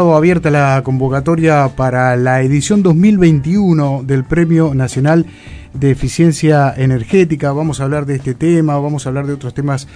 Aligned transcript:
abierta 0.00 0.50
la 0.50 0.80
convocatoria 0.82 1.68
para 1.76 2.16
la 2.16 2.40
edición 2.40 2.82
2021 2.82 4.02
del 4.02 4.24
Premio 4.24 4.74
Nacional 4.74 5.26
de 5.74 5.90
Eficiencia 5.90 6.72
Energética. 6.74 7.52
Vamos 7.52 7.80
a 7.80 7.84
hablar 7.84 8.06
de 8.06 8.16
este 8.16 8.34
tema, 8.34 8.78
vamos 8.78 9.04
a 9.04 9.10
hablar 9.10 9.26
de 9.26 9.34
otros 9.34 9.52
temas 9.52 9.86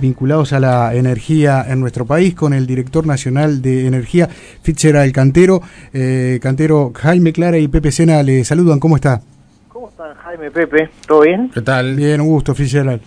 vinculados 0.00 0.52
a 0.52 0.58
la 0.58 0.94
energía 0.96 1.64
en 1.68 1.78
nuestro 1.80 2.04
país 2.04 2.34
con 2.34 2.52
el 2.52 2.66
director 2.66 3.06
nacional 3.06 3.62
de 3.62 3.86
energía, 3.86 4.28
Fitzgerald 4.62 5.12
Cantero. 5.12 5.62
Eh, 5.92 6.40
Cantero, 6.42 6.90
Jaime 6.94 7.32
Clara 7.32 7.58
y 7.58 7.68
Pepe 7.68 7.92
Sena 7.92 8.20
le 8.24 8.44
saludan. 8.44 8.80
¿Cómo 8.80 8.96
está? 8.96 9.20
¿Cómo 9.68 9.90
están, 9.90 10.12
Jaime, 10.14 10.50
Pepe? 10.50 10.90
¿Todo 11.06 11.20
bien? 11.20 11.50
¿Qué 11.54 11.62
tal? 11.62 11.94
Bien, 11.94 12.20
un 12.20 12.26
gusto, 12.26 12.52
Fitzgerald. 12.52 13.00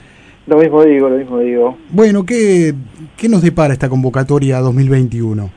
Lo 0.48 0.58
mismo 0.58 0.84
digo, 0.84 1.10
lo 1.10 1.18
mismo 1.18 1.40
digo. 1.40 1.78
Bueno, 1.90 2.26
¿qué, 2.26 2.74
qué 3.18 3.28
nos 3.28 3.42
depara 3.42 3.74
esta 3.74 3.90
convocatoria 3.90 4.60
2021? 4.60 5.55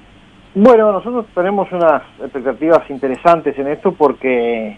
Bueno, 0.60 0.90
nosotros 0.90 1.26
tenemos 1.36 1.70
unas 1.70 2.02
expectativas 2.20 2.90
interesantes 2.90 3.56
en 3.60 3.68
esto 3.68 3.92
porque 3.92 4.76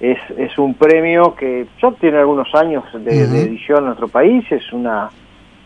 es, 0.00 0.18
es 0.38 0.56
un 0.56 0.72
premio 0.72 1.34
que 1.34 1.66
ya 1.78 1.90
tiene 1.92 2.16
algunos 2.16 2.48
años 2.54 2.84
de, 2.94 3.24
edición 3.24 3.80
en 3.80 3.84
nuestro 3.84 4.08
país, 4.08 4.50
es 4.50 4.72
una, 4.72 5.10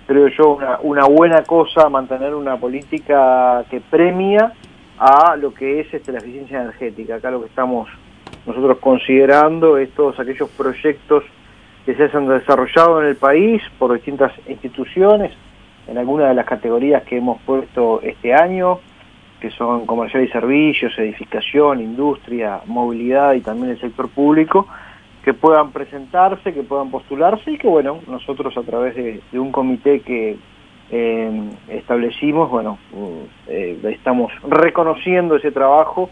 creo 0.09 0.27
yo, 0.27 0.57
una, 0.57 0.81
una 0.83 1.05
buena 1.05 1.45
cosa 1.45 1.89
mantener 1.89 2.35
una 2.35 2.57
política 2.57 3.65
que 3.71 3.81
premia 3.81 4.53
a 4.99 5.37
lo 5.37 5.55
que 5.55 5.83
es 5.83 5.95
este, 5.95 6.11
la 6.11 6.19
eficiencia 6.19 6.61
energética. 6.61 7.15
Acá 7.15 7.31
lo 7.31 7.39
que 7.41 7.47
estamos 7.47 7.89
nosotros 8.47 8.79
considerando 8.79 9.79
es 9.79 9.89
todos 9.93 10.19
aquellos 10.19 10.51
proyectos 10.51 11.23
que 11.87 11.95
se 11.95 12.11
han 12.13 12.27
desarrollado 12.27 13.03
en 13.03 13.07
el 13.07 13.17
país 13.17 13.63
por 13.79 13.95
distintas 13.95 14.33
instituciones, 14.49 15.31
en 15.87 15.97
algunas 15.97 16.31
de 16.31 16.35
las 16.35 16.45
categorías 16.45 17.05
que 17.05 17.19
hemos 17.19 17.41
puesto 17.43 18.01
este 18.03 18.35
año, 18.35 18.81
que 19.45 19.51
son 19.51 19.85
comercial 19.85 20.25
y 20.25 20.29
servicios, 20.29 20.99
edificación, 20.99 21.79
industria, 21.79 22.63
movilidad 22.65 23.35
y 23.35 23.43
también 23.43 23.73
el 23.73 23.79
sector 23.79 24.09
público, 24.09 24.67
que 25.23 25.35
puedan 25.35 25.71
presentarse, 25.71 26.55
que 26.55 26.63
puedan 26.63 26.91
postularse 26.91 27.51
y 27.51 27.59
que, 27.59 27.69
bueno, 27.69 27.99
nosotros 28.07 28.57
a 28.57 28.63
través 28.63 28.95
de, 28.97 29.21
un 29.39 29.53
comité 29.53 30.01
que 30.01 30.39
eh, 30.91 31.51
establecimos, 31.69 32.51
bueno, 32.51 32.79
eh, 33.47 33.79
estamos 33.85 34.33
reconociendo 34.49 35.37
ese 35.37 35.53
trabajo, 35.53 36.09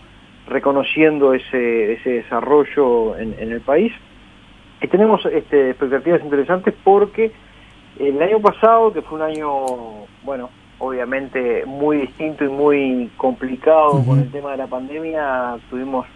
reconociendo 0.46 1.32
ese, 1.32 1.94
ese 1.94 2.10
desarrollo 2.10 3.16
en, 3.16 3.34
en 3.38 3.50
el 3.50 3.62
país. 3.62 3.94
Y 4.82 4.88
tenemos 4.88 5.24
este, 5.24 5.70
expectativas 5.70 6.20
interesantes 6.22 6.74
porque 6.84 7.32
el 7.98 8.20
año 8.20 8.40
pasado, 8.40 8.92
que 8.92 9.00
fue 9.00 9.16
un 9.16 9.24
año, 9.24 9.48
bueno, 10.22 10.50
obviamente 10.82 11.64
muy 11.64 11.98
distinto 11.98 12.44
y 12.44 12.48
muy 12.48 13.08
complicado 13.16 14.02
con 14.04 14.18
el 14.18 14.32
tema 14.32 14.50
de 14.50 14.56
la 14.56 14.66
pandemia, 14.66 15.56
tuvimos 15.70 16.06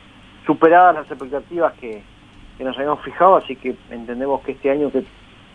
superadas 0.44 0.96
las 0.96 1.06
expectativas 1.08 1.72
que, 1.74 2.02
que 2.58 2.64
nos 2.64 2.76
habíamos 2.76 3.00
fijado, 3.04 3.36
así 3.36 3.54
que 3.54 3.76
entendemos 3.90 4.40
que 4.42 4.52
este 4.52 4.72
año 4.72 4.90
que 4.90 5.04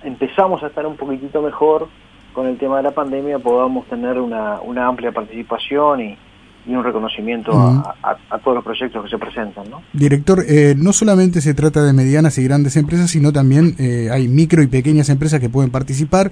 empezamos 0.03 0.63
a 0.63 0.67
estar 0.67 0.85
un 0.85 0.95
poquitito 0.95 1.41
mejor 1.41 1.89
con 2.31 2.47
el 2.47 2.57
tema 2.57 2.77
de 2.77 2.83
la 2.83 2.91
pandemia, 2.91 3.37
podamos 3.39 3.85
tener 3.87 4.17
una, 4.17 4.61
una 4.61 4.87
amplia 4.87 5.11
participación 5.11 5.99
y, 5.99 6.17
y 6.65 6.73
un 6.73 6.83
reconocimiento 6.83 7.51
a, 7.53 8.39
todos 8.43 8.55
los 8.55 8.63
proyectos 8.63 9.03
que 9.03 9.09
se 9.09 9.17
presentan. 9.17 9.69
¿no? 9.69 9.81
Director, 9.93 10.43
eh, 10.47 10.75
no 10.77 10.93
solamente 10.93 11.41
se 11.41 11.53
trata 11.53 11.83
de 11.83 11.91
medianas 11.91 12.37
y 12.37 12.43
grandes 12.43 12.77
empresas, 12.77 13.09
sino 13.09 13.33
también 13.33 13.75
eh, 13.79 14.09
hay 14.11 14.27
micro 14.27 14.61
y 14.61 14.67
pequeñas 14.67 15.09
empresas 15.09 15.39
que 15.39 15.49
pueden 15.49 15.71
participar 15.71 16.31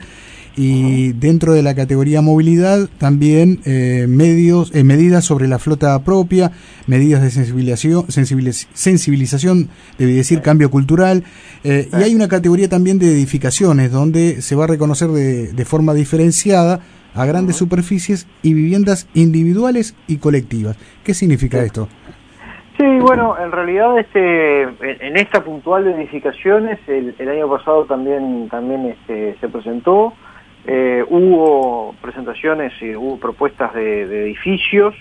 y 0.55 1.13
dentro 1.13 1.53
de 1.53 1.63
la 1.63 1.75
categoría 1.75 2.21
movilidad 2.21 2.89
también 2.97 3.59
eh, 3.65 4.05
medios, 4.07 4.73
medidas 4.73 5.25
sobre 5.25 5.47
la 5.47 5.59
flota 5.59 5.97
propia, 6.03 6.51
medidas 6.87 7.21
de 7.21 7.31
sensibilización, 7.31 8.05
sensibilización, 8.09 9.69
debe 9.97 10.13
decir 10.13 10.41
cambio 10.41 10.69
cultural, 10.69 11.23
y 11.63 11.95
hay 11.95 12.15
una 12.15 12.27
categoría 12.27 12.69
también 12.69 12.99
de 12.99 13.11
edificaciones 13.11 13.91
donde 13.91 14.41
se 14.41 14.55
va 14.55 14.63
a 14.63 14.67
reconocer 14.67 15.09
de, 15.09 15.51
de 15.51 15.65
forma 15.65 15.93
diferenciada 15.93 16.79
a 17.15 17.25
grandes 17.25 17.57
superficies 17.57 18.27
y 18.43 18.53
viviendas 18.53 19.07
individuales 19.13 19.95
y 20.07 20.17
colectivas. 20.17 20.77
¿Qué 21.03 21.13
significa 21.13 21.59
esto? 21.59 21.87
Sí, 22.77 22.85
bueno, 23.01 23.35
en 23.37 23.51
realidad 23.51 23.99
este, 23.99 24.61
en 24.61 25.17
esta 25.17 25.43
puntual 25.43 25.83
de 25.83 25.91
edificaciones 25.91 26.79
el, 26.87 27.13
año 27.27 27.49
pasado 27.49 27.83
también 27.83 28.47
también 28.47 28.85
este, 28.85 29.35
se 29.41 29.49
presentó, 29.49 30.13
eh, 30.65 31.03
hubo 31.09 31.95
presentaciones 32.01 32.73
y 32.81 32.95
hubo 32.95 33.17
propuestas 33.17 33.73
de, 33.73 34.03
edificios 34.23 34.93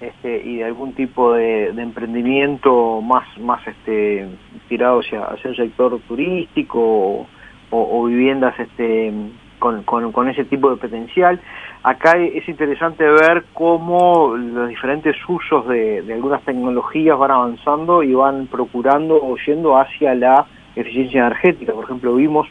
este, 0.00 0.42
y 0.44 0.56
de 0.56 0.64
algún 0.64 0.92
tipo 0.92 1.32
de, 1.34 1.68
emprendimiento 1.68 3.00
más 3.00 3.26
más 3.38 3.66
este 3.66 4.26
tirado 4.68 5.00
hacia, 5.00 5.24
hacia 5.24 5.50
el 5.50 5.56
sector 5.56 5.98
turístico 6.08 6.80
o, 6.80 7.26
o 7.70 8.04
viviendas 8.04 8.58
este 8.58 9.12
con, 9.58 9.82
con, 9.82 10.28
ese 10.28 10.44
tipo 10.44 10.70
de 10.70 10.76
potencial. 10.76 11.40
Acá 11.82 12.12
es 12.18 12.48
interesante 12.48 13.04
ver 13.04 13.44
cómo 13.52 14.36
los 14.36 14.68
diferentes 14.68 15.16
usos 15.28 15.66
de, 15.68 16.04
algunas 16.12 16.42
tecnologías 16.42 17.18
van 17.18 17.30
avanzando 17.30 18.02
y 18.02 18.14
van 18.14 18.46
procurando 18.46 19.16
o 19.16 19.36
yendo 19.46 19.78
hacia 19.78 20.14
la 20.14 20.46
eficiencia 20.74 21.20
energética. 21.20 21.72
Por 21.72 21.84
ejemplo, 21.84 22.14
vimos 22.14 22.48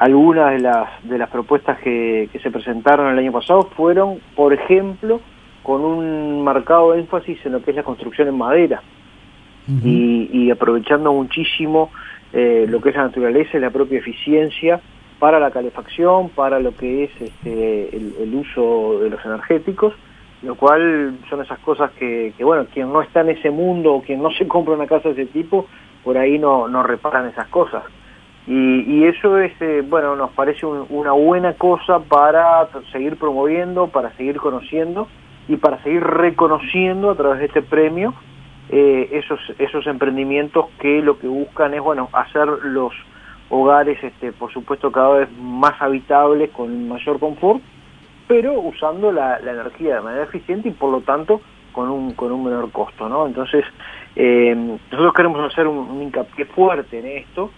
algunas 0.00 0.52
de 0.52 0.60
las, 0.60 0.88
de 1.04 1.18
las 1.18 1.28
propuestas 1.28 1.78
que, 1.80 2.30
que 2.32 2.38
se 2.38 2.50
presentaron 2.50 3.12
el 3.12 3.18
año 3.18 3.32
pasado 3.32 3.64
fueron, 3.76 4.18
por 4.34 4.54
ejemplo, 4.54 5.20
con 5.62 5.82
un 5.82 6.42
marcado 6.42 6.94
énfasis 6.94 7.44
en 7.44 7.52
lo 7.52 7.62
que 7.62 7.72
es 7.72 7.76
la 7.76 7.82
construcción 7.82 8.26
en 8.28 8.38
madera 8.38 8.82
y, 9.84 10.30
y, 10.32 10.50
aprovechando 10.50 11.12
muchísimo 11.12 11.90
eh, 12.32 12.64
lo 12.66 12.80
que 12.80 12.88
es 12.88 12.96
la 12.96 13.04
naturaleza 13.04 13.58
y 13.58 13.60
la 13.60 13.70
propia 13.70 13.98
eficiencia 13.98 14.80
para 15.18 15.38
la 15.38 15.50
calefacción, 15.50 16.30
para 16.30 16.58
lo 16.58 16.74
que 16.74 17.04
es 17.04 17.10
este, 17.20 17.94
el, 17.94 18.34
uso 18.34 19.00
de 19.00 19.10
los 19.10 19.24
energéticos, 19.24 19.92
lo 20.42 20.54
cual 20.54 21.18
son 21.28 21.42
esas 21.42 21.58
cosas 21.58 21.90
que, 21.92 22.32
bueno, 22.40 22.66
quien 22.72 22.90
no 22.90 23.02
está 23.02 23.20
en 23.20 23.28
ese 23.28 23.50
mundo 23.50 23.94
o 23.94 24.02
quien 24.02 24.22
no 24.22 24.30
se 24.30 24.48
compra 24.48 24.74
una 24.74 24.86
casa 24.86 25.10
de 25.10 25.22
ese 25.22 25.32
tipo, 25.32 25.66
por 26.02 26.16
ahí 26.16 26.38
no, 26.38 26.66
no 26.68 26.82
reparan 26.82 27.28
esas 27.28 27.48
cosas. 27.48 27.84
Y, 28.46 29.04
eso 29.04 29.38
es, 29.38 29.52
eh, 29.60 29.82
bueno, 29.86 30.16
nos 30.16 30.30
parece 30.32 30.66
una 30.66 31.12
buena 31.12 31.52
cosa 31.54 32.00
para 32.00 32.68
seguir 32.90 33.16
promoviendo, 33.16 33.88
para 33.88 34.10
seguir 34.16 34.38
conociendo 34.38 35.08
y 35.46 35.56
para 35.56 35.82
seguir 35.82 36.02
reconociendo 36.02 37.10
a 37.10 37.14
través 37.14 37.40
de 37.40 37.46
este 37.46 37.62
premio 37.62 38.14
eh, 38.70 39.08
esos, 39.12 39.40
esos 39.58 39.86
emprendimientos 39.86 40.66
que 40.78 41.02
lo 41.02 41.18
que 41.18 41.26
buscan 41.26 41.74
es, 41.74 41.80
bueno, 41.80 42.08
hacer 42.12 42.46
los 42.46 42.92
hogares, 43.48 44.02
este, 44.02 44.32
por 44.32 44.52
supuesto, 44.52 44.90
cada 44.92 45.10
vez 45.18 45.28
más 45.40 45.80
habitables, 45.82 46.50
con 46.50 46.88
mayor 46.88 47.18
confort, 47.18 47.60
pero 48.28 48.60
usando 48.60 49.10
la, 49.10 49.38
energía 49.38 49.96
de 49.96 50.00
manera 50.02 50.24
eficiente 50.24 50.68
y 50.68 50.72
por 50.72 50.92
lo 50.92 51.00
tanto 51.00 51.40
con 51.72 51.90
un, 51.90 52.14
con 52.14 52.30
un 52.30 52.44
menor 52.44 52.70
costo, 52.70 53.08
¿no? 53.08 53.26
Entonces, 53.26 53.64
eh, 54.14 54.54
nosotros 54.54 55.12
queremos 55.14 55.52
hacer 55.52 55.66
un, 55.66 56.00
hincapié 56.00 56.44
fuerte 56.44 57.00
en 57.00 57.06
esto, 57.06 57.50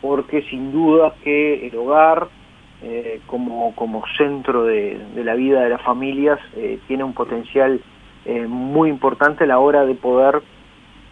porque 0.00 0.42
sin 0.50 0.72
duda 0.72 1.14
que 1.22 1.66
el 1.66 1.76
hogar, 1.76 2.28
eh, 2.82 3.20
como, 3.26 3.74
como 3.74 4.04
centro 4.16 4.64
de, 4.64 4.98
la 5.16 5.34
vida 5.34 5.62
de 5.62 5.70
las 5.70 5.82
familias, 5.82 6.38
eh, 6.56 6.78
tiene 6.86 7.04
un 7.04 7.12
potencial 7.12 7.80
muy 8.48 8.90
importante 8.90 9.44
a 9.44 9.46
la 9.46 9.60
hora 9.60 9.86
de 9.86 9.94
poder 9.94 10.42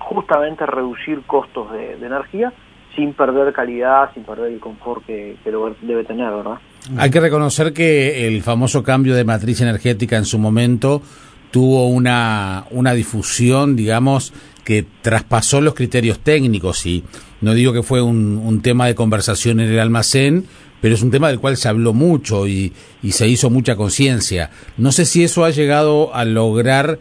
justamente 0.01 0.67
reducir 0.67 1.23
costos 1.23 1.71
de 1.71 1.93
energía 1.93 2.53
sin 2.97 3.13
perder 3.13 3.53
calidad, 3.53 4.13
sin 4.15 4.25
perder 4.25 4.53
el 4.53 4.61
confort 4.61 5.05
que, 5.07 5.37
que 5.43 5.51
lo 5.51 5.75
debe 5.83 6.05
tener, 6.05 6.31
¿verdad? 6.31 6.59
Hay 6.99 7.11
que 7.11 7.21
reconocer 7.21 7.73
que 7.73 8.27
el 8.27 8.43
famoso 8.43 8.83
cambio 8.83 9.15
de 9.15 9.25
matriz 9.25 9.61
energética 9.61 10.17
en 10.17 10.25
su 10.25 10.39
momento 10.39 11.03
tuvo 11.51 11.89
una, 11.89 12.65
una 12.71 12.93
difusión, 12.93 13.77
digamos, 13.77 14.33
que 14.65 14.85
traspasó 15.03 15.61
los 15.61 15.75
criterios 15.75 16.19
técnicos 16.21 16.85
y 16.87 17.05
no 17.41 17.55
digo 17.55 17.73
que 17.73 17.83
fue 17.83 18.03
un, 18.03 18.39
un, 18.39 18.63
tema 18.63 18.87
de 18.87 18.95
conversación 18.95 19.61
en 19.61 19.71
el 19.71 19.79
almacén, 19.79 20.47
pero 20.81 20.95
es 20.95 21.03
un 21.03 21.11
tema 21.11 21.29
del 21.29 21.41
cual 21.41 21.57
se 21.57 21.69
habló 21.69 21.93
mucho 21.93 22.47
y, 22.47 22.73
y 23.03 23.13
se 23.13 23.29
hizo 23.29 23.51
mucha 23.51 23.77
conciencia. 23.77 24.51
No 24.77 24.93
sé 24.93 25.05
si 25.05 25.25
eso 25.25 25.45
ha 25.45 25.51
llegado 25.51 26.15
a 26.15 26.25
lograr 26.25 26.99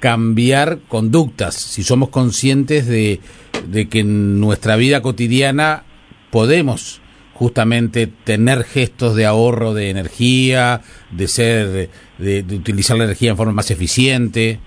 cambiar 0.00 0.78
conductas, 0.88 1.54
si 1.54 1.82
somos 1.82 2.10
conscientes 2.10 2.86
de, 2.86 3.20
de 3.66 3.88
que 3.88 4.00
en 4.00 4.40
nuestra 4.40 4.76
vida 4.76 5.02
cotidiana 5.02 5.84
podemos 6.30 7.00
justamente 7.36 8.06
tener 8.06 8.64
gestos 8.64 9.14
de 9.14 9.26
ahorro 9.26 9.74
de 9.74 9.90
energía, 9.90 10.80
de 11.10 11.28
ser, 11.28 11.90
de, 12.18 12.56
utilizar 12.56 12.96
la 12.96 13.04
energía 13.04 13.30
en 13.30 13.36
forma 13.36 13.52
más 13.52 13.70
eficiente. 13.70 14.58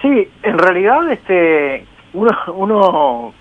Sí, 0.00 0.28
en 0.42 0.58
realidad, 0.58 1.10
este, 1.12 1.84
uno, 2.16 2.30
uno 2.54 3.32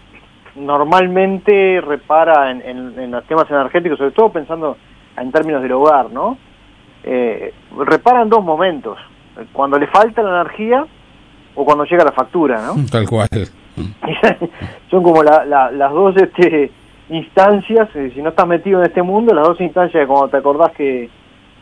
normalmente 0.55 1.81
repara 1.81 2.51
en, 2.51 2.61
en, 2.61 3.11
los 3.11 3.23
temas 3.25 3.49
energéticos, 3.49 3.97
sobre 3.97 4.11
todo 4.11 4.29
pensando 4.29 4.77
en 5.17 5.31
términos 5.31 5.61
del 5.61 5.71
hogar, 5.73 6.11
¿no? 6.11 6.37
Eh, 7.03 7.53
repara 7.77 8.21
en 8.21 8.29
dos 8.29 8.43
momentos. 8.43 8.97
cuando 9.53 9.77
le 9.77 9.87
falta 9.87 10.21
la 10.21 10.41
energía 10.41 10.85
o 11.55 11.65
cuando 11.65 11.85
llega 11.85 12.03
la 12.03 12.11
factura, 12.11 12.61
¿no? 12.61 12.75
Tal 12.91 13.07
cual. 13.07 13.29
Son 14.89 15.03
como 15.03 15.23
las 15.23 15.91
dos 15.91 16.15
este, 16.17 16.71
instancias, 17.09 17.89
eh, 17.95 18.11
si 18.13 18.21
no 18.21 18.29
estás 18.29 18.47
metido 18.47 18.79
en 18.79 18.85
este 18.85 19.01
mundo, 19.01 19.33
las 19.33 19.45
dos 19.45 19.59
instancias 19.61 20.07
cuando 20.07 20.29
te 20.29 20.37
acordás 20.37 20.71
que, 20.73 21.09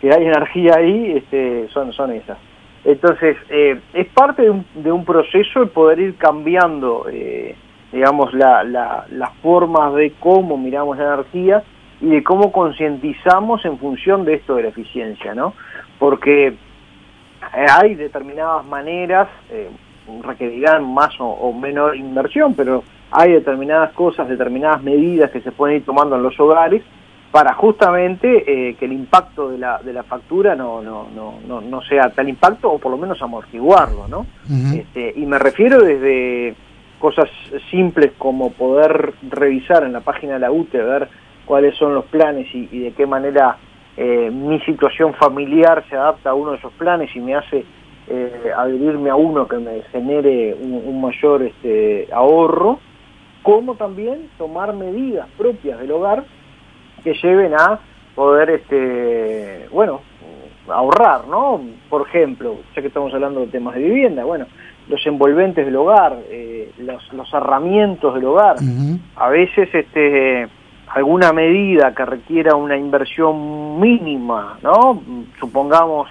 hay 0.04 0.26
energía 0.26 0.74
ahí, 0.78 1.14
este, 1.16 1.70
son, 1.70 1.94
son 1.94 2.12
esas. 2.12 2.38
Entonces, 2.86 3.38
eh, 3.50 3.80
es 3.94 4.08
parte 4.10 4.44
de 4.44 4.50
un, 4.50 4.66
de 4.76 4.92
un, 4.92 5.06
proceso 5.06 5.62
el 5.62 5.70
poder 5.70 6.00
ir 6.00 6.16
cambiando, 6.16 7.06
eh, 7.10 7.56
digamos, 7.92 8.34
la, 8.34 8.64
las 8.64 9.34
formas 9.42 9.94
de 9.96 10.12
cómo 10.20 10.58
miramos 10.58 10.98
la 10.98 11.14
energía 11.14 11.64
y 12.02 12.08
de 12.08 12.24
cómo 12.24 12.52
concientizamos 12.52 13.64
en 13.64 13.78
función 13.78 14.26
de 14.26 14.36
esto 14.36 14.56
de 14.56 14.64
la 14.64 14.70
eficiencia, 14.70 15.34
¿no? 15.34 15.54
Porque 15.98 16.56
hay 17.52 17.96
determinadas 17.96 18.66
maneras, 18.66 19.30
eh, 19.50 19.70
requerirán 20.22 20.94
más 20.94 21.14
o, 21.20 21.54
menor 21.54 21.96
inversión, 21.96 22.54
pero 22.56 22.84
hay 23.12 23.32
determinadas 23.32 23.94
cosas, 23.94 24.28
determinadas 24.28 24.84
medidas 24.84 25.32
que 25.32 25.42
se 25.42 25.52
pueden 25.52 25.78
ir 25.78 25.86
tomando 25.86 26.16
en 26.18 26.24
los 26.24 26.38
hogares 26.40 26.84
para 27.34 27.56
justamente 27.56 28.44
eh, 28.46 28.76
que 28.76 28.86
el 28.86 28.94
impacto 28.94 29.50
de 29.50 29.58
la, 29.58 29.80
de 29.80 29.92
la 29.92 30.04
factura 30.04 30.56
no, 30.56 30.84
no, 30.84 31.08
no, 31.16 31.62
no, 31.62 31.82
sea 31.82 32.12
tal 32.12 32.30
impacto 32.30 32.72
o 32.72 32.78
por 32.78 32.92
lo 32.92 32.98
menos 33.00 33.20
amortiguarlo, 33.24 34.08
¿no? 34.08 34.28
este, 34.72 35.14
y 35.16 35.26
me 35.26 35.40
refiero 35.40 35.82
desde 35.82 36.54
cosas 37.00 37.28
simples 37.72 38.12
como 38.20 38.52
poder 38.52 39.16
revisar 39.32 39.84
en 39.84 39.94
la 39.94 40.02
página 40.02 40.34
de 40.34 40.42
la 40.42 40.52
UTE, 40.52 40.78
ver 40.78 41.10
cuáles 41.46 41.76
son 41.76 41.96
los 41.96 42.06
planes 42.06 42.54
y, 42.54 42.68
de 42.68 42.92
qué 42.92 43.08
manera 43.08 43.58
eh, 43.98 44.30
mi 44.32 44.60
situación 44.60 45.16
familiar 45.16 45.84
se 45.90 45.96
adapta 45.96 46.30
a 46.30 46.34
uno 46.36 46.52
de 46.52 46.58
esos 46.58 46.74
planes 46.74 47.16
y 47.16 47.20
me 47.20 47.34
hace 47.34 47.66
eh, 48.10 48.52
adherirme 48.56 49.10
a 49.10 49.16
uno 49.16 49.48
que 49.48 49.58
me 49.58 49.82
genere 49.92 50.54
un, 50.54 51.02
mayor 51.02 51.42
este, 51.42 52.10
ahorro, 52.14 52.78
como 53.42 53.74
también 53.74 54.30
tomar 54.38 54.76
medidas 54.76 55.28
propias 55.36 55.80
del 55.80 55.92
hogar 55.94 56.24
que 57.04 57.14
lleven 57.14 57.54
a 57.54 57.80
poder, 58.16 58.50
este, 58.50 59.68
bueno, 59.72 60.02
ahorrar, 60.68 61.28
¿no? 61.28 61.62
Por 61.90 62.08
ejemplo, 62.08 62.58
ya 62.76 62.82
que 62.82 62.88
estamos 62.88 63.14
hablando 63.14 63.42
de 63.42 63.48
temas 63.48 63.76
de 63.76 63.84
vivienda, 63.84 64.24
bueno, 64.24 64.46
los 64.88 65.06
envolventes 65.06 65.66
del 65.66 65.76
hogar, 65.76 66.18
eh, 66.30 66.72
los, 66.80 67.12
los 67.14 67.34
herramientas 67.34 68.14
del 68.14 68.26
hogar, 68.26 68.58
a 69.16 69.30
veces, 69.30 69.70
este 69.74 70.48
alguna 70.94 71.34
medida 71.34 71.94
que 71.96 72.06
requiera 72.06 72.56
una 72.56 72.78
inversión 72.78 73.80
mínima, 73.80 74.60
¿no? 74.62 75.02
Supongamos 75.40 76.08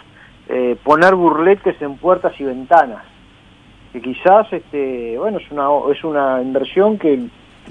eh, 0.48 0.76
poner 0.82 1.14
burletes 1.14 1.80
en 1.80 1.96
puertas 1.98 2.32
y 2.40 2.44
ventanas, 2.44 3.04
que 3.92 4.00
quizás, 4.00 4.52
este, 4.52 5.16
bueno, 5.18 5.38
es 5.38 5.48
una, 5.52 5.68
es 5.92 6.02
una 6.02 6.42
inversión 6.42 6.98
que 6.98 7.26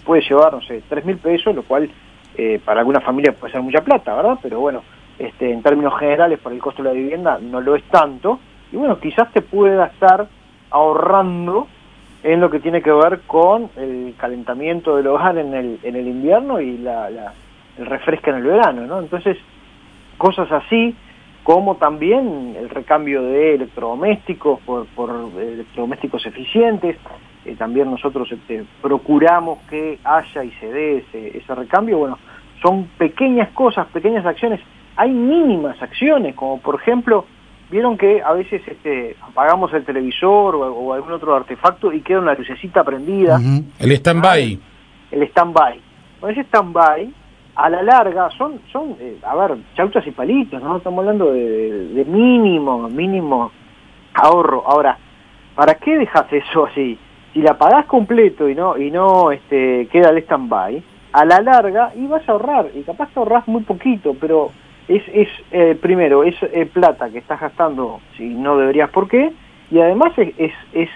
puede 0.06 0.22
llevar, 0.22 0.54
no 0.54 0.62
sé, 0.62 0.84
tres 0.88 1.04
mil 1.04 1.18
pesos, 1.18 1.54
lo 1.54 1.64
cual 1.64 1.90
eh, 2.38 2.60
para 2.64 2.80
alguna 2.80 3.02
familia 3.02 3.34
puede 3.34 3.54
ser 3.54 3.62
mucha 3.62 3.82
plata, 3.82 4.16
¿verdad? 4.16 4.40
Pero 4.42 4.60
bueno, 4.60 4.84
este, 5.20 5.52
en 5.52 5.62
términos 5.62 5.98
generales, 6.00 6.40
por 6.40 6.52
el 6.52 6.60
costo 6.60 6.82
de 6.82 6.90
la 6.90 6.96
vivienda 6.96 7.40
no 7.42 7.62
lo 7.62 7.76
es 7.76 7.84
tanto, 7.84 8.40
y 8.72 8.78
bueno, 8.78 9.00
quizás 9.00 9.32
te 9.34 9.42
pueda 9.42 9.88
estar 9.88 10.28
ahorrando 10.70 11.68
en 12.24 12.40
lo 12.40 12.50
que 12.50 12.60
tiene 12.60 12.82
que 12.82 12.92
ver 12.92 13.22
con 13.28 13.70
el 13.76 14.14
calentamiento 14.18 14.96
del 14.96 15.08
hogar 15.08 15.38
en 15.38 15.54
el, 15.54 15.80
en 15.84 15.96
el 15.96 16.08
invierno 16.08 16.60
y 16.60 16.78
la, 16.78 17.10
el 17.78 17.86
refresca 17.86 18.32
en 18.32 18.38
el 18.38 18.44
verano, 18.44 18.86
¿no? 18.86 19.00
Entonces, 19.00 19.38
cosas 20.18 20.52
así, 20.52 20.96
como 21.44 21.76
también 21.76 22.56
el 22.58 22.70
recambio 22.70 23.24
de 23.24 23.56
electrodomésticos 23.56 24.60
por, 24.62 24.86
por 24.88 25.10
electrodomésticos 25.38 26.26
eficientes, 26.28 26.98
eh, 27.46 27.56
también 27.56 27.90
nosotros 27.90 28.32
este, 28.32 28.66
procuramos 28.82 29.60
que 29.70 30.00
haya 30.04 30.44
y 30.44 30.52
se 30.52 30.72
dé 30.72 30.98
ese, 30.98 31.38
ese 31.38 31.56
recambio, 31.56 31.98
bueno, 31.98 32.18
son 32.62 32.86
pequeñas 32.98 33.50
cosas, 33.50 33.88
pequeñas 33.88 34.26
acciones, 34.26 34.60
hay 34.96 35.12
mínimas 35.12 35.82
acciones, 35.82 36.36
como 36.36 36.60
por 36.60 36.76
ejemplo, 36.76 37.26
vieron 37.72 37.98
que 37.98 38.22
a 38.22 38.34
veces 38.34 38.62
este, 38.68 39.16
apagamos 39.22 39.74
el 39.74 39.86
televisor 39.86 40.56
o, 40.56 40.94
algún 40.94 41.14
otro 41.14 41.36
artefacto 41.36 41.92
y 41.92 42.02
queda 42.02 42.20
una 42.20 42.34
lucecita 42.34 42.84
prendida. 42.84 43.40
El 43.80 43.92
stand-by. 43.94 44.60
El 45.10 45.24
stand-by. 45.24 45.80
Con 46.20 46.30
ese 46.30 46.42
stand-by, 46.42 47.12
a 47.56 47.70
la 47.70 47.82
larga, 47.82 48.30
son, 48.38 48.60
son 48.72 48.96
eh, 49.00 49.18
a 49.24 49.36
ver, 49.36 49.58
chauchas 49.76 50.06
y 50.06 50.12
palitos, 50.12 50.62
¿no? 50.62 50.78
Estamos 50.78 51.00
hablando 51.00 51.32
de, 51.32 52.06
mínimo, 52.08 52.90
mínimo 52.90 53.52
ahorro. 54.14 54.64
Ahora, 54.68 54.98
¿para 55.56 55.76
qué 55.76 55.98
dejas 55.98 56.32
eso 56.32 56.66
así? 56.66 56.98
Si 57.34 57.42
la 57.42 57.58
pagás 57.58 57.86
completo 57.86 58.50
y 58.50 58.56
no, 58.56 58.78
y 58.78 58.92
no 58.92 59.32
este, 59.32 59.88
queda 59.92 60.10
el 60.10 60.18
stand-by, 60.20 60.84
a 61.14 61.26
la 61.26 61.42
larga 61.42 61.92
y 61.96 62.08
vas 62.08 62.28
a 62.28 62.34
ahorrar, 62.34 62.68
y 62.74 62.82
capaz 62.82 63.10
que 63.12 63.20
ahorrás 63.20 63.48
muy 63.48 63.64
poquito, 63.64 64.16
pero 64.20 64.52
es, 64.88 65.04
es 65.14 65.28
eh, 65.52 65.78
primero, 65.82 66.24
es 66.24 66.36
eh, 66.42 66.66
plata 66.72 67.10
que 67.10 67.20
estás 67.20 67.40
gastando 67.40 68.00
si 68.18 68.30
no 68.30 68.58
deberías 68.58 68.90
por 68.90 69.08
qué, 69.08 69.32
y 69.70 69.80
además 69.80 70.14
es, 70.18 70.54
es, 70.74 70.90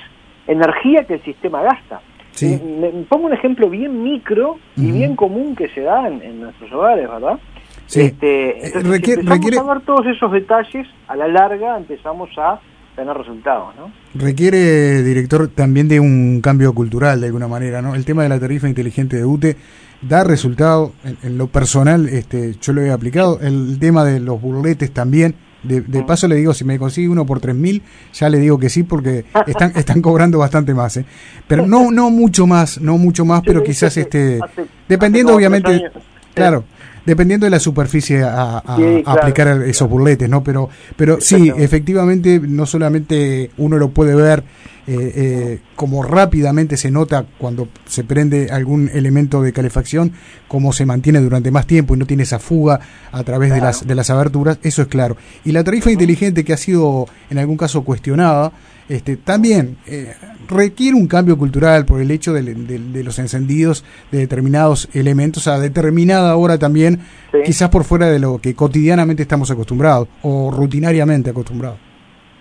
energía 0.48 1.06
que 1.06 1.16
el 1.16 1.24
sistema 1.24 1.62
gasta. 1.64 2.02
Sí. 2.32 2.62
Me, 2.62 2.90
pongo 3.06 3.28
un 3.28 3.34
ejemplo 3.34 3.70
bien 3.70 4.04
micro 4.04 4.58
y 4.76 4.92
bien 4.92 5.16
común 5.16 5.56
que 5.56 5.70
se 5.70 5.82
da 5.82 6.08
en, 6.08 6.42
nuestros 6.42 6.72
hogares, 6.74 7.10
¿verdad? 7.10 7.40
Sí. 7.88 8.02
Este, 8.02 8.68
eh, 8.68 8.72
empezamos 8.76 9.58
a 9.58 9.74
ver 9.74 9.84
todos 9.84 10.06
esos 10.08 10.32
detalles, 10.32 10.88
a 11.08 11.16
la 11.16 11.28
larga 11.28 11.78
empezamos 11.78 12.30
a 12.38 12.60
tener 12.96 13.16
resultados, 13.16 13.76
¿no? 13.76 13.92
Requiere, 14.14 15.04
director, 15.04 15.48
también 15.50 15.88
de 15.88 16.00
un 16.00 16.42
cambio 16.42 16.74
cultural 16.74 17.20
de 17.20 17.28
alguna 17.28 17.48
manera, 17.48 17.82
¿no? 17.82 17.96
El 17.96 18.06
tema 18.06 18.24
de 18.24 18.30
la 18.30 18.40
tarifa 18.40 18.68
inteligente 18.68 19.18
de 19.18 19.26
UTE 19.26 19.58
da 20.02 20.24
resultado 20.24 20.94
en, 21.24 21.38
lo 21.38 21.48
personal, 21.48 22.08
este, 22.10 22.56
yo 22.62 22.74
lo 22.74 22.82
he 22.82 22.92
aplicado, 22.92 23.40
el 23.42 23.78
tema 23.80 24.04
de 24.04 24.20
los 24.20 24.42
burletes 24.42 24.92
también, 24.92 25.36
de, 25.64 25.82
mm. 25.82 26.06
paso 26.06 26.28
le 26.28 26.36
digo, 26.36 26.54
si 26.54 26.64
me 26.64 26.78
consigue 26.78 27.10
uno 27.10 27.26
por 27.26 27.40
tres 27.40 27.56
mil, 27.56 27.82
ya 28.14 28.30
le 28.30 28.40
digo 28.40 28.60
que 28.60 28.70
sí, 28.70 28.84
porque 28.84 29.26
están, 29.48 29.72
están 29.76 30.02
cobrando 30.02 30.38
bastante 30.38 30.74
más, 30.74 30.98
¿eh? 30.98 31.06
pero 31.48 31.66
no, 31.66 31.92
no 31.92 32.10
mucho 32.12 32.46
más, 32.46 32.80
no 32.80 32.98
mucho 32.98 33.26
más, 33.26 33.42
pero 33.44 33.64
quizás 33.64 33.98
este, 33.98 34.40
dependiendo 34.88 35.36
obviamente, 35.36 35.92
claro, 36.34 36.66
dependiendo 37.06 37.46
de 37.46 37.52
la 37.52 37.60
superficie 37.60 38.24
a, 38.24 38.58
aplicar 39.06 39.64
esos 39.64 39.90
burletes, 39.90 40.30
¿no? 40.30 40.44
Pero, 40.44 40.70
pero 40.96 41.20
sí, 41.22 41.52
efectivamente, 41.56 42.40
no 42.40 42.66
solamente 42.66 43.52
uno 43.58 43.78
lo 43.78 43.90
puede 43.90 44.16
ver 44.16 44.44
eh, 44.88 45.14
eh, 45.16 45.60
como 45.76 46.04
rápidamente 46.04 46.78
se 46.78 46.92
nota 46.92 47.26
cuando 47.38 47.68
se 47.86 48.04
prende 48.04 48.52
algún 48.52 48.90
elemento 48.94 49.42
de 49.42 49.52
calefacción, 49.52 50.12
cómo 50.48 50.74
se 50.74 50.86
mantiene 50.86 51.20
durante 51.22 51.50
más 51.50 51.66
tiempo 51.66 51.96
y 51.96 51.98
no 51.98 52.06
tiene 52.06 52.24
esa 52.24 52.40
fuga 52.40 52.80
a 53.12 53.24
través 53.24 53.52
de, 53.52 53.62
las, 53.62 53.88
de 53.88 53.96
las 53.96 54.10
aberturas, 54.12 54.60
eso 54.62 54.84
es 54.84 54.88
claro. 54.88 55.18
Y 55.44 55.54
la 55.54 55.64
tarifa 55.64 55.92
inteligente 55.92 56.44
que 56.44 56.54
ha 56.54 56.58
sido 56.58 57.08
en 57.30 57.40
algún 57.40 57.58
caso 57.58 57.84
cuestionada, 57.84 58.52
este, 58.88 59.18
también 59.18 59.78
eh, 59.88 60.14
requiere 60.48 60.96
un 60.96 61.08
cambio 61.08 61.38
cultural 61.38 61.86
por 61.86 62.00
el 62.00 62.12
hecho 62.12 62.34
de, 62.34 63.04
los 63.04 63.18
encendidos 63.18 63.84
de 64.12 64.20
determinados 64.20 64.88
elementos 64.94 65.48
a 65.48 65.60
determinada 65.60 66.36
hora 66.36 66.60
también, 66.60 67.00
quizás 67.44 67.70
por 67.70 67.84
fuera 67.84 68.08
de 68.08 68.20
lo 68.20 68.38
que 68.38 68.54
cotidianamente 68.54 69.24
estamos 69.24 69.50
acostumbrados 69.50 70.08
o 70.22 70.52
rutinariamente 70.52 71.32
acostumbrados. 71.32 71.80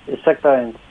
Exactamente. 0.06 0.83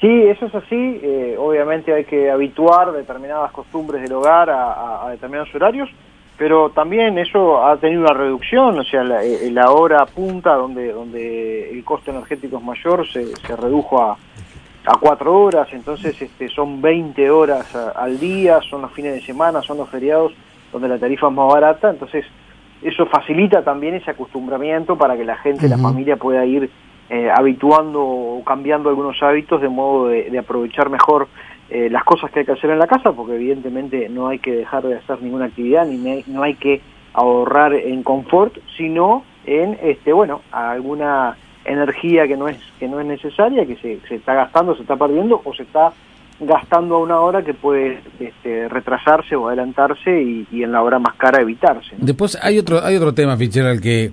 Sí, 0.00 0.22
eso 0.28 0.46
es 0.46 0.54
así. 0.54 1.00
Eh, 1.02 1.36
obviamente 1.38 1.92
hay 1.92 2.04
que 2.04 2.30
habituar 2.30 2.92
determinadas 2.92 3.52
costumbres 3.52 4.02
del 4.02 4.12
hogar 4.12 4.48
a, 4.50 5.08
determinados 5.10 5.54
horarios, 5.54 5.90
pero 6.38 6.70
también 6.70 7.18
eso 7.18 7.64
ha 7.66 7.76
tenido 7.76 8.02
una 8.02 8.14
reducción, 8.14 8.78
o 8.78 8.84
sea, 8.84 9.04
la, 9.04 9.22
eh, 9.22 9.52
hora 9.68 10.06
punta 10.06 10.54
donde, 10.54 10.92
donde 10.92 11.70
el 11.70 11.84
costo 11.84 12.10
energético 12.10 12.56
es 12.56 12.62
mayor 12.62 13.06
se, 13.06 13.26
se 13.26 13.56
redujo 13.56 14.02
a, 14.02 14.16
a 14.86 14.96
cuatro 14.98 15.38
horas, 15.38 15.68
entonces 15.72 16.20
este, 16.20 16.48
son 16.48 16.80
20 16.80 17.30
horas 17.30 17.74
al 17.74 18.18
día, 18.18 18.60
son 18.62 18.82
los 18.82 18.92
fines 18.92 19.12
de 19.12 19.20
semana, 19.20 19.60
son 19.60 19.78
los 19.78 19.88
feriados 19.88 20.32
donde 20.72 20.88
la 20.88 20.98
tarifa 20.98 21.28
es 21.28 21.32
más 21.34 21.52
barata, 21.52 21.90
entonces 21.90 22.24
eso 22.82 23.04
facilita 23.06 23.62
también 23.62 23.94
ese 23.94 24.10
acostumbramiento 24.10 24.96
para 24.96 25.16
que 25.16 25.24
la 25.24 25.36
gente, 25.36 25.68
la 25.68 25.76
familia 25.76 26.16
pueda 26.16 26.46
ir 26.46 26.70
eh, 27.10 27.28
habituando 27.28 28.00
o 28.02 28.44
cambiando 28.44 28.88
algunos 28.88 29.20
hábitos 29.20 29.60
de 29.60 29.68
modo 29.68 30.08
de, 30.08 30.38
aprovechar 30.38 30.90
mejor 30.90 31.26
eh, 31.68 31.88
las 31.90 32.04
cosas 32.04 32.30
que 32.30 32.40
hay 32.40 32.46
que 32.46 32.52
hacer 32.52 32.70
en 32.70 32.78
la 32.78 32.86
casa, 32.86 33.12
porque 33.12 33.34
evidentemente 33.34 34.08
no 34.08 34.28
hay 34.28 34.38
que 34.38 34.52
dejar 34.52 34.84
de 34.84 34.94
hacer 34.94 35.20
ninguna 35.20 35.46
actividad, 35.46 35.86
ni 35.86 36.22
no 36.26 36.42
hay 36.42 36.54
que 36.54 36.80
ahorrar 37.12 37.74
en 37.74 38.04
confort, 38.04 38.56
sino 38.76 39.24
en, 39.44 39.76
este 39.82 40.12
bueno, 40.12 40.42
alguna 40.52 41.36
energía 41.64 42.28
que 42.28 42.36
no 42.36 42.48
es 42.48 42.58
que 42.78 42.88
no 42.88 43.00
es 43.00 43.06
necesaria, 43.06 43.66
que 43.66 43.76
se, 43.76 44.00
se 44.08 44.14
está 44.14 44.34
gastando, 44.34 44.74
se 44.76 44.82
está 44.82 44.96
perdiendo 44.96 45.40
o 45.44 45.52
se 45.52 45.64
está 45.64 45.92
gastando 46.40 46.96
a 46.96 46.98
una 47.00 47.20
hora 47.20 47.42
que 47.42 47.54
puede 47.54 48.00
este, 48.18 48.68
retrasarse 48.68 49.36
o 49.36 49.48
adelantarse 49.48 50.22
y, 50.22 50.62
en 50.62 50.72
la 50.72 50.82
hora 50.82 50.98
más 50.98 51.14
cara 51.16 51.40
evitarse. 51.40 51.94
Después 51.98 52.38
hay 52.42 52.58
otro 52.58 52.82
hay 52.82 52.96
otro 52.96 53.12
tema, 53.12 53.36
Fitzgerald, 53.36 53.82
que 53.82 54.10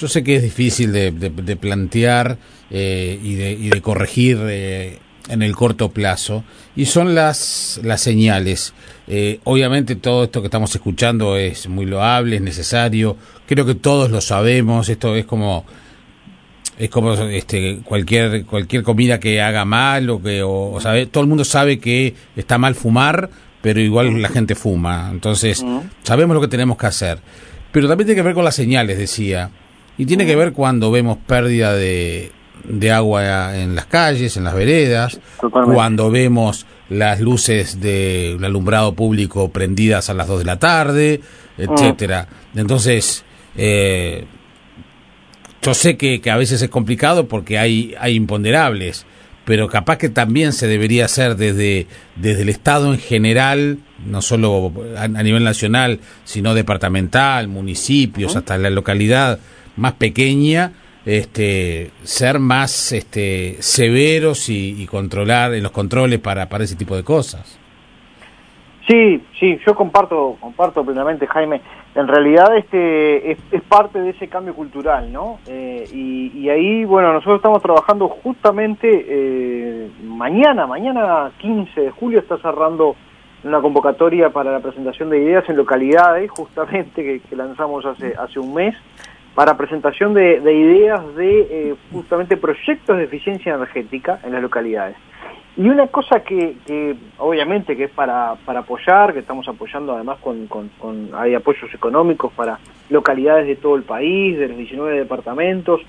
yo 0.00 0.08
sé 0.08 0.24
que 0.24 0.36
es 0.36 0.42
difícil 0.42 0.92
de, 0.92 1.56
plantear 1.60 2.38
eh, 2.70 3.20
y, 3.22 3.34
de, 3.34 3.52
y, 3.52 3.68
de, 3.68 3.82
corregir 3.82 4.38
eh, 4.44 4.98
en 5.28 5.42
el 5.42 5.54
corto 5.54 5.90
plazo, 5.90 6.42
y 6.74 6.86
son 6.86 7.14
las, 7.14 7.78
las 7.84 8.00
señales. 8.00 8.72
Eh, 9.06 9.40
obviamente 9.44 9.96
todo 9.96 10.24
esto 10.24 10.40
que 10.40 10.46
estamos 10.46 10.74
escuchando 10.74 11.36
es 11.36 11.68
muy 11.68 11.84
loable, 11.84 12.36
es 12.36 12.42
necesario, 12.42 13.18
creo 13.46 13.66
que 13.66 13.74
todos 13.74 14.10
lo 14.10 14.22
sabemos, 14.22 14.88
esto 14.88 15.14
es 15.16 15.26
como 15.26 15.66
es 16.78 16.88
como 16.88 17.12
este 17.12 17.80
cualquier 17.84 18.46
cualquier 18.46 18.82
comida 18.82 19.20
que 19.20 19.42
haga 19.42 19.66
mal 19.66 20.08
o 20.08 20.22
que 20.22 20.42
o, 20.42 20.80
sabe, 20.80 21.04
todo 21.04 21.22
el 21.22 21.28
mundo 21.28 21.44
sabe 21.44 21.78
que 21.78 22.14
está 22.36 22.56
mal 22.56 22.74
fumar 22.74 23.28
pero 23.60 23.80
igual 23.80 24.22
la 24.22 24.30
gente 24.30 24.54
fuma 24.54 25.10
entonces 25.12 25.62
sabemos 26.04 26.34
lo 26.34 26.40
que 26.40 26.48
tenemos 26.48 26.78
que 26.78 26.86
hacer. 26.86 27.18
Pero 27.70 27.86
también 27.86 28.06
tiene 28.06 28.20
que 28.20 28.24
ver 28.24 28.34
con 28.34 28.44
las 28.44 28.54
señales 28.54 28.96
decía 28.96 29.50
y 29.98 30.06
tiene 30.06 30.26
que 30.26 30.36
ver 30.36 30.52
cuando 30.52 30.90
vemos 30.90 31.18
pérdida 31.26 31.74
de, 31.74 32.32
de 32.64 32.92
agua 32.92 33.56
en 33.56 33.74
las 33.74 33.86
calles 33.86 34.36
en 34.36 34.44
las 34.44 34.54
veredas 34.54 35.20
cuando 35.40 36.10
vemos 36.10 36.66
las 36.88 37.20
luces 37.20 37.80
del 37.80 38.42
alumbrado 38.44 38.94
público 38.94 39.50
prendidas 39.50 40.10
a 40.10 40.14
las 40.14 40.26
2 40.28 40.40
de 40.40 40.44
la 40.44 40.58
tarde 40.58 41.20
etcétera. 41.58 42.26
Entonces 42.54 43.24
eh, 43.56 44.24
yo 45.62 45.74
sé 45.74 45.96
que, 45.96 46.20
que, 46.20 46.30
a 46.30 46.36
veces 46.36 46.62
es 46.62 46.70
complicado 46.70 47.28
porque 47.28 47.58
hay, 47.58 47.94
hay 48.00 48.14
imponderables, 48.14 49.04
pero 49.44 49.68
capaz 49.68 49.98
que 49.98 50.08
también 50.08 50.52
se 50.52 50.66
debería 50.66 51.04
hacer 51.04 51.36
desde, 51.36 51.86
desde 52.16 52.42
el 52.42 52.48
Estado 52.48 52.92
en 52.92 52.98
general, 52.98 53.78
no 54.06 54.22
solo 54.22 54.72
a, 54.96 55.08
nivel 55.08 55.44
nacional, 55.44 56.00
sino 56.24 56.54
departamental, 56.54 57.48
municipios, 57.48 58.36
hasta 58.36 58.56
la 58.56 58.70
localidad 58.70 59.38
más 59.76 59.92
pequeña, 59.94 60.72
este, 61.04 61.90
ser 62.02 62.38
más 62.38 62.92
este, 62.92 63.56
severos 63.60 64.48
y, 64.48 64.82
y 64.82 64.86
controlar 64.86 65.54
en 65.54 65.62
los 65.62 65.72
controles 65.72 66.18
para, 66.18 66.48
para 66.48 66.64
ese 66.64 66.76
tipo 66.76 66.96
de 66.96 67.04
cosas. 67.04 67.58
Sí, 68.90 69.22
sí, 69.38 69.56
yo 69.64 69.74
comparto, 69.76 70.36
comparto 70.40 70.84
plenamente, 70.84 71.24
Jaime. 71.26 71.60
En 71.94 72.08
realidad 72.08 72.56
este 72.56 73.32
es, 73.32 73.38
parte 73.68 74.00
de 74.00 74.10
ese 74.10 74.26
cambio 74.26 74.52
cultural, 74.54 75.12
¿no? 75.12 75.38
Eh, 75.46 75.84
y, 75.92 76.48
ahí, 76.48 76.84
bueno, 76.84 77.12
nosotros 77.12 77.36
estamos 77.36 77.62
trabajando 77.62 78.08
justamente 78.08 79.06
eh, 79.08 79.90
mañana, 80.02 80.66
mañana 80.66 81.30
15 81.38 81.80
de 81.80 81.90
julio 81.92 82.18
está 82.18 82.38
cerrando 82.38 82.96
una 83.44 83.60
convocatoria 83.60 84.30
para 84.30 84.50
la 84.50 84.60
presentación 84.60 85.08
de 85.10 85.18
ideas 85.18 85.48
en 85.48 85.56
localidades, 85.56 86.28
justamente 86.30 87.22
que, 87.28 87.36
lanzamos 87.36 87.84
hace, 87.86 88.14
hace 88.16 88.40
un 88.40 88.54
mes, 88.54 88.74
para 89.34 89.56
presentación 89.56 90.14
de, 90.14 90.38
ideas 90.38 91.14
de 91.14 91.40
eh, 91.40 91.74
justamente 91.92 92.36
proyectos 92.36 92.96
de 92.96 93.04
eficiencia 93.04 93.54
energética 93.54 94.20
en 94.24 94.32
las 94.32 94.42
localidades. 94.42 94.96
Y 95.56 95.68
una 95.68 95.88
cosa 95.88 96.20
que, 96.20 96.56
que 96.66 96.96
obviamente 97.18 97.76
que 97.76 97.84
es 97.84 97.90
para, 97.90 98.36
para 98.44 98.60
apoyar, 98.60 99.12
que 99.12 99.18
estamos 99.18 99.46
apoyando 99.48 99.94
además 99.94 100.18
con, 100.20 100.46
con, 100.46 100.70
hay 101.14 101.34
apoyos 101.34 101.72
económicos 101.74 102.32
para 102.32 102.58
localidades 102.88 103.46
de 103.46 103.56
todo 103.56 103.76
el 103.76 103.82
país, 103.82 104.38
de 104.38 104.48
los 104.48 104.56
19 104.56 104.98
departamentos, 104.98 105.80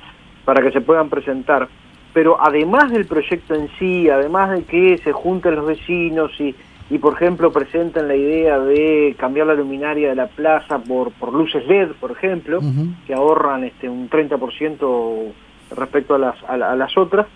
para 0.45 0.62
que 0.62 0.71
se 0.71 0.81
puedan 0.81 1.10
presentar. 1.10 1.67
Pero 2.13 2.38
además 2.41 2.91
del 2.91 3.05
proyecto 3.05 3.53
en 3.55 3.69
sí, 3.79 4.10
además 4.10 4.51
de 4.51 4.63
que 4.63 4.98
se 4.98 5.13
junten 5.13 5.55
los 5.55 5.65
vecinos 5.65 6.31
y, 6.39 6.55
y 6.91 6.98
por 6.98 7.13
ejemplo 7.13 7.53
presenten 7.53 8.10
la 8.10 8.15
idea 8.17 8.60
de 8.60 9.15
cambiar 9.17 9.48
la 9.48 9.53
luminaria 9.53 10.10
de 10.10 10.15
la 10.15 10.27
plaza 10.27 10.79
por, 10.79 11.13
por 11.13 11.33
luces 11.33 11.65
LED, 11.65 11.91
por 12.01 12.12
ejemplo, 12.12 12.60
que 13.07 13.13
ahorran 13.13 13.63
este 13.63 13.88
un 13.88 14.10
30% 14.10 15.31
respecto 15.77 16.15
a 16.15 16.17
las, 16.19 16.36
a 16.43 16.75
las 16.75 16.98
otras, 16.98 17.27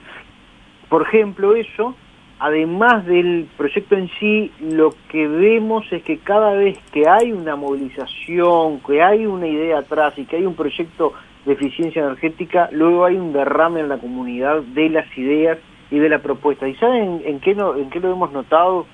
por 0.89 1.03
ejemplo 1.03 1.55
eso, 1.55 1.95
además 2.38 3.05
del 3.05 3.47
proyecto 3.55 3.95
en 3.95 4.09
sí, 4.19 4.51
lo 4.59 4.93
que 5.07 5.25
vemos 5.25 5.85
es 5.89 6.03
que 6.03 6.17
cada 6.17 6.51
vez 6.51 6.77
que 6.91 7.07
hay 7.07 7.31
una 7.31 7.55
movilización, 7.55 8.81
que 8.81 9.01
hay 9.01 9.25
una 9.25 9.47
idea 9.47 9.79
atrás 9.79 10.15
y 10.17 10.25
que 10.25 10.35
hay 10.35 10.45
un 10.45 10.55
proyecto 10.55 11.13
de 11.45 11.53
eficiencia 11.53 12.03
energética, 12.03 12.67
luego 12.74 13.05
hay 13.05 13.15
un 13.15 13.31
derrame 13.31 13.79
en 13.79 13.88
la 13.88 14.00
comunidad 14.00 14.63
de 14.63 14.89
las 14.89 15.17
ideas 15.17 15.59
y 15.91 16.00
de 16.00 16.09
la 16.09 16.19
propuesta. 16.19 16.67
¿Y 16.67 16.75
saben 16.75 17.21
en 17.24 17.39
qué, 17.39 17.55
no, 17.55 17.77
en 17.77 17.89
qué 17.89 18.01
lo 18.01 18.12
hemos 18.12 18.33
notado? 18.33 18.85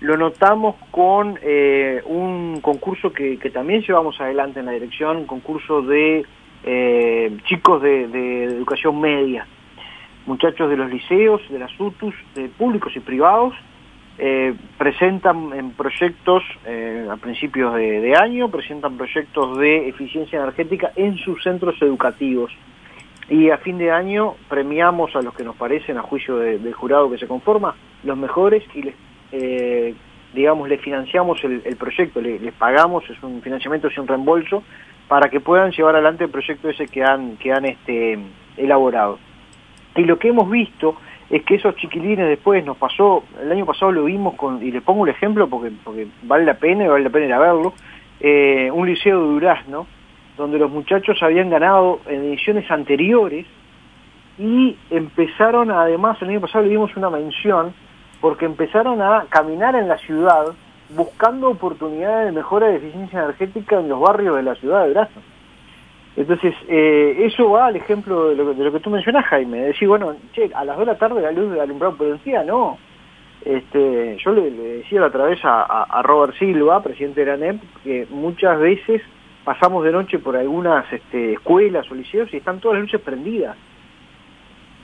Lo 0.00 0.16
notamos 0.16 0.76
con 0.90 1.38
eh, 1.42 2.02
un 2.06 2.60
concurso 2.60 3.12
que, 3.12 3.36
también 3.52 3.82
llevamos 3.82 4.20
adelante 4.20 4.60
en 4.60 4.66
la 4.66 4.72
dirección, 4.72 5.16
un 5.16 5.26
concurso 5.26 5.82
de 5.82 6.24
eh, 6.64 7.36
chicos 7.44 7.82
de 7.82 8.44
educación 8.44 9.00
media 9.00 9.46
muchachos 10.28 10.68
de 10.68 10.76
los 10.76 10.90
liceos, 10.90 11.40
de 11.48 11.58
las 11.58 11.72
UTUS, 11.80 12.14
de 12.34 12.48
públicos 12.48 12.94
y 12.94 13.00
privados, 13.00 13.54
eh, 14.18 14.54
presentan 14.76 15.52
en 15.54 15.70
proyectos 15.70 16.42
eh, 16.66 17.08
a 17.10 17.16
principios 17.16 17.74
de, 17.74 18.14
año, 18.14 18.50
presentan 18.50 18.96
proyectos 18.96 19.56
de 19.58 19.88
eficiencia 19.88 20.38
energética 20.38 20.92
en 20.96 21.16
sus 21.16 21.42
centros 21.42 21.80
educativos. 21.80 22.52
Y 23.30 23.50
a 23.50 23.58
fin 23.58 23.78
de 23.78 23.90
año 23.90 24.34
premiamos 24.48 25.16
a 25.16 25.22
los 25.22 25.34
que 25.34 25.44
nos 25.44 25.56
parecen, 25.56 25.96
a 25.98 26.02
juicio 26.02 26.36
del 26.36 26.72
jurado 26.74 27.10
que 27.10 27.18
se 27.18 27.26
conforma, 27.26 27.74
los 28.04 28.16
mejores 28.16 28.62
y 28.74 28.82
les, 28.82 28.94
eh, 29.32 29.94
digamos, 30.34 30.68
les 30.68 30.80
financiamos 30.80 31.42
el, 31.44 31.76
proyecto, 31.76 32.20
les, 32.20 32.52
pagamos, 32.54 33.08
es 33.08 33.22
un 33.22 33.40
financiamiento 33.42 33.90
sin 33.90 34.06
reembolso, 34.06 34.62
para 35.08 35.30
que 35.30 35.40
puedan 35.40 35.70
llevar 35.70 35.94
adelante 35.94 36.24
el 36.24 36.30
proyecto 36.30 36.68
ese 36.68 36.86
que 36.86 37.02
han, 37.02 37.36
que 37.38 37.52
han 37.52 37.64
este, 37.64 38.18
elaborado. 38.56 39.18
Y 39.96 40.04
lo 40.04 40.18
que 40.18 40.28
hemos 40.28 40.50
visto 40.50 40.96
es 41.30 41.42
que 41.44 41.56
esos 41.56 41.76
chiquilines 41.76 42.28
después 42.28 42.64
nos 42.64 42.76
pasó, 42.76 43.24
el 43.42 43.50
año 43.50 43.66
pasado 43.66 43.92
lo 43.92 44.04
vimos 44.04 44.34
con, 44.34 44.62
y 44.62 44.70
les 44.70 44.82
pongo 44.82 45.02
un 45.02 45.08
ejemplo 45.08 45.48
porque, 45.48 45.72
porque 45.82 46.06
vale 46.22 46.44
la 46.44 46.54
pena 46.54 46.84
y 46.84 46.88
vale 46.88 47.04
la 47.04 47.10
pena 47.10 47.26
ir 47.26 47.32
a 47.32 47.38
verlo, 47.38 47.74
eh, 48.20 48.70
un 48.72 48.86
liceo 48.86 49.20
de 49.20 49.28
Durazno, 49.28 49.86
donde 50.36 50.58
los 50.58 50.70
muchachos 50.70 51.22
habían 51.22 51.50
ganado 51.50 52.00
en 52.06 52.22
ediciones 52.24 52.70
anteriores 52.70 53.46
y 54.38 54.76
empezaron, 54.90 55.70
además 55.70 56.20
el 56.22 56.30
año 56.30 56.40
pasado 56.40 56.64
le 56.64 56.70
dimos 56.70 56.96
una 56.96 57.10
mención, 57.10 57.74
porque 58.20 58.46
empezaron 58.46 59.00
a 59.02 59.26
caminar 59.28 59.76
en 59.76 59.88
la 59.88 59.98
ciudad 59.98 60.46
buscando 60.90 61.50
oportunidades 61.50 62.26
de 62.26 62.32
mejora 62.32 62.68
de 62.68 62.76
eficiencia 62.76 63.20
energética 63.20 63.78
en 63.78 63.88
los 63.88 64.00
barrios 64.00 64.36
de 64.36 64.42
la 64.42 64.54
ciudad 64.54 64.82
de 64.82 64.88
Durazno. 64.88 65.22
Entonces, 66.16 66.54
eh, 66.68 67.16
eso 67.20 67.50
va 67.50 67.66
al 67.66 67.76
ejemplo 67.76 68.30
de 68.30 68.34
lo, 68.34 68.72
que 68.72 68.80
tú 68.80 68.90
mencionás, 68.90 69.24
Jaime, 69.26 69.58
de 69.58 69.66
decir, 69.68 69.86
bueno, 69.86 70.16
che, 70.32 70.50
a 70.52 70.64
las 70.64 70.76
2 70.76 70.86
de 70.86 70.92
la 70.92 70.98
tarde 70.98 71.22
la 71.22 71.30
luz 71.30 71.52
de 71.52 71.60
alumbrado 71.60 71.96
prudencial, 71.96 72.46
no. 72.46 72.78
Este, 73.44 74.16
yo 74.16 74.32
le, 74.32 74.50
decía 74.50 75.04
otra 75.04 75.26
vez 75.26 75.38
a, 75.44 76.02
Robert 76.02 76.34
Silva, 76.36 76.82
presidente 76.82 77.24
de 77.24 77.26
la 77.26 77.36
NEP, 77.36 77.62
que 77.84 78.06
muchas 78.10 78.58
veces 78.58 79.00
pasamos 79.44 79.84
de 79.84 79.92
noche 79.92 80.18
por 80.18 80.36
algunas 80.36 80.92
este, 80.92 81.34
escuelas 81.34 81.88
o 81.90 81.94
liceos 81.94 82.32
y 82.34 82.38
están 82.38 82.58
todas 82.58 82.78
las 82.78 82.86
luces 82.86 83.00
prendidas. 83.00 83.56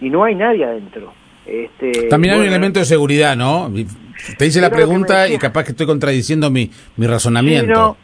Y 0.01 0.11
no 0.11 0.23
hay 0.23 0.37
nadie 0.37 0.65
adentro. 0.65 1.13
Este, 1.47 2.09
También 2.09 2.35
hay 2.35 2.41
un 2.41 2.47
elemento 2.47 2.81
de 2.81 2.87
seguridad, 2.87 3.37
¿no? 3.37 3.71
Te 4.39 4.47
hice 4.47 4.61
la 4.61 4.71
pregunta 4.71 5.29
y 5.29 5.39
capaz 5.39 5.65
que 5.65 5.73
estoy 5.73 5.87
contradiciendo 5.87 6.51
mi, 6.51 6.71
mi 6.97 7.07
razonamiento 7.07 7.97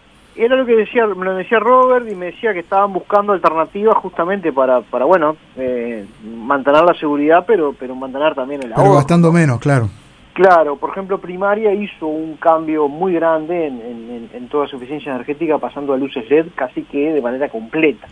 era 0.45 0.57
lo 0.57 0.65
que 0.65 0.75
decía, 0.75 1.07
me 1.07 1.25
lo 1.25 1.35
decía 1.35 1.59
Robert 1.59 2.07
y 2.11 2.15
me 2.15 2.27
decía 2.27 2.53
que 2.53 2.61
estaban 2.61 2.93
buscando 2.93 3.33
alternativas 3.33 3.97
justamente 3.97 4.53
para, 4.53 4.81
para 4.81 5.05
bueno, 5.05 5.37
eh, 5.57 6.07
mantener 6.25 6.83
la 6.83 6.95
seguridad, 6.95 7.45
pero, 7.47 7.75
pero 7.79 7.95
mantener 7.95 8.35
también 8.35 8.63
el 8.63 8.73
ahorro. 8.73 8.83
Pero 8.83 8.95
gastando 8.95 9.33
menos, 9.33 9.59
claro. 9.61 9.91
Claro, 10.33 10.77
por 10.77 10.91
ejemplo, 10.91 11.21
Primaria 11.21 11.75
hizo 11.75 12.07
un 12.07 12.37
cambio 12.37 12.89
muy 12.89 13.13
grande 13.13 13.67
en, 13.67 14.31
en, 14.33 14.49
toda 14.49 14.67
su 14.67 14.77
eficiencia 14.77 15.13
energética, 15.13 15.59
pasando 15.59 15.93
a 15.93 15.99
luces 15.99 16.25
LED 16.31 16.47
casi 16.55 16.83
que 16.85 17.13
de 17.13 17.21
manera 17.21 17.49
completa. 17.49 18.07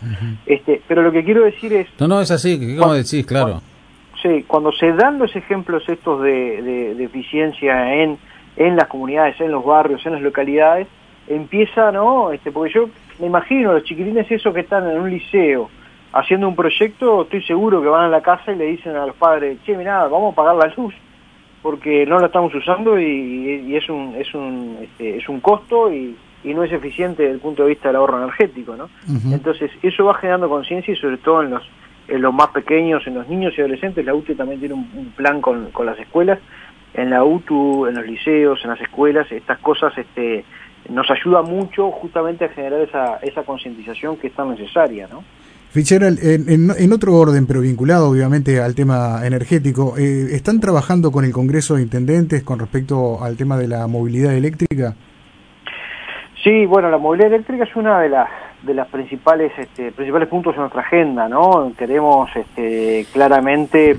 este, 0.44 0.82
pero 0.86 1.02
lo 1.02 1.10
que 1.10 1.24
quiero 1.24 1.44
decir 1.44 1.72
es... 1.72 1.86
No, 1.98 2.08
no, 2.08 2.20
es 2.20 2.30
así, 2.30 2.76
¿cómo 2.76 2.92
decís? 2.92 3.24
Claro. 3.24 3.62
Sí, 4.28 4.44
cuando 4.46 4.72
se 4.72 4.92
dan 4.92 5.18
los 5.18 5.34
ejemplos 5.34 5.88
estos 5.88 6.22
de, 6.22 6.62
de, 6.62 6.94
de 6.94 7.04
eficiencia 7.04 7.94
en, 7.94 8.18
en 8.56 8.76
las 8.76 8.88
comunidades, 8.88 9.40
en 9.40 9.52
los 9.52 9.64
barrios, 9.64 10.04
en 10.06 10.12
las 10.12 10.22
localidades, 10.22 10.86
empieza, 11.28 11.92
¿no? 11.92 12.32
Este, 12.32 12.50
porque 12.50 12.74
yo 12.74 12.88
me 13.18 13.26
imagino 13.26 13.72
los 13.72 13.84
chiquilines 13.84 14.30
esos 14.30 14.52
que 14.54 14.60
están 14.60 14.88
en 14.90 15.00
un 15.00 15.10
liceo 15.10 15.70
haciendo 16.12 16.48
un 16.48 16.56
proyecto, 16.56 17.22
estoy 17.22 17.42
seguro 17.42 17.82
que 17.82 17.88
van 17.88 18.04
a 18.04 18.08
la 18.08 18.22
casa 18.22 18.52
y 18.52 18.56
le 18.56 18.64
dicen 18.66 18.96
a 18.96 19.06
los 19.06 19.16
padres, 19.16 19.58
che, 19.64 19.76
mira, 19.76 20.06
vamos 20.08 20.32
a 20.32 20.36
pagar 20.36 20.56
la 20.56 20.72
luz 20.76 20.94
porque 21.62 22.06
no 22.06 22.18
la 22.18 22.26
estamos 22.26 22.54
usando 22.54 22.98
y, 22.98 23.76
es 23.76 23.88
un 23.88 24.14
es 24.16 24.32
un 24.32 24.78
este, 24.80 25.16
es 25.16 25.28
un 25.28 25.40
costo 25.40 25.92
y, 25.92 26.16
no 26.44 26.64
es 26.64 26.72
eficiente 26.72 27.24
desde 27.24 27.34
el 27.34 27.40
punto 27.40 27.64
de 27.64 27.70
vista 27.70 27.88
del 27.88 27.96
ahorro 27.96 28.22
energético, 28.22 28.74
¿no? 28.74 28.88
Entonces 29.30 29.70
eso 29.82 30.04
va 30.06 30.14
generando 30.14 30.48
conciencia 30.48 30.94
y 30.94 30.96
sobre 30.96 31.18
todo 31.18 31.42
en 31.42 31.50
los 31.50 31.62
en 32.08 32.22
los 32.22 32.34
más 32.34 32.48
pequeños, 32.48 33.06
en 33.06 33.14
los 33.14 33.28
niños 33.28 33.54
y 33.56 33.60
adolescentes, 33.60 34.04
la 34.04 34.14
UTE 34.14 34.34
también 34.34 34.60
tiene 34.60 34.74
un, 34.74 35.12
plan 35.16 35.40
con, 35.40 35.70
con 35.70 35.86
las 35.86 35.98
escuelas, 35.98 36.38
en 36.94 37.10
la 37.10 37.22
UTU, 37.22 37.86
en 37.86 37.94
los 37.94 38.06
liceos, 38.06 38.60
en 38.64 38.70
las 38.70 38.80
escuelas, 38.80 39.30
estas 39.30 39.58
cosas 39.58 39.96
este 39.96 40.44
nos 40.88 41.10
ayuda 41.10 41.42
mucho 41.42 41.90
justamente 41.90 42.46
a 42.46 42.48
generar 42.48 42.80
esa, 42.80 43.16
esa 43.16 43.42
concientización 43.42 44.16
que 44.16 44.28
es 44.28 44.32
tan 44.32 44.50
necesaria, 44.50 45.06
¿no? 45.10 45.22
Fitzgerald, 45.70 46.18
en, 46.22 46.92
otro 46.92 47.14
orden, 47.14 47.46
pero 47.46 47.60
vinculado 47.60 48.08
obviamente 48.08 48.58
al 48.58 48.74
tema 48.74 49.20
energético, 49.26 49.98
eh, 49.98 50.28
¿están 50.30 50.60
trabajando 50.60 51.12
con 51.12 51.26
el 51.26 51.32
Congreso 51.32 51.76
de 51.76 51.82
Intendentes 51.82 52.42
con 52.42 52.58
respecto 52.58 53.22
al 53.22 53.36
tema 53.36 53.58
de 53.58 53.68
la 53.68 53.86
movilidad 53.86 54.34
eléctrica? 54.34 54.94
Sí, 56.42 56.64
bueno, 56.64 56.90
la 56.90 56.96
movilidad 56.96 57.34
eléctrica 57.34 57.64
es 57.64 57.76
una 57.76 58.00
de 58.00 58.08
las 58.08 58.30
de 58.68 58.74
las 58.74 58.88
principales 58.88 59.50
este, 59.58 59.90
principales 59.92 60.28
puntos 60.28 60.54
en 60.54 60.60
nuestra 60.60 60.82
agenda, 60.82 61.26
¿no? 61.26 61.72
Queremos 61.76 62.28
este, 62.36 63.06
claramente 63.12 63.96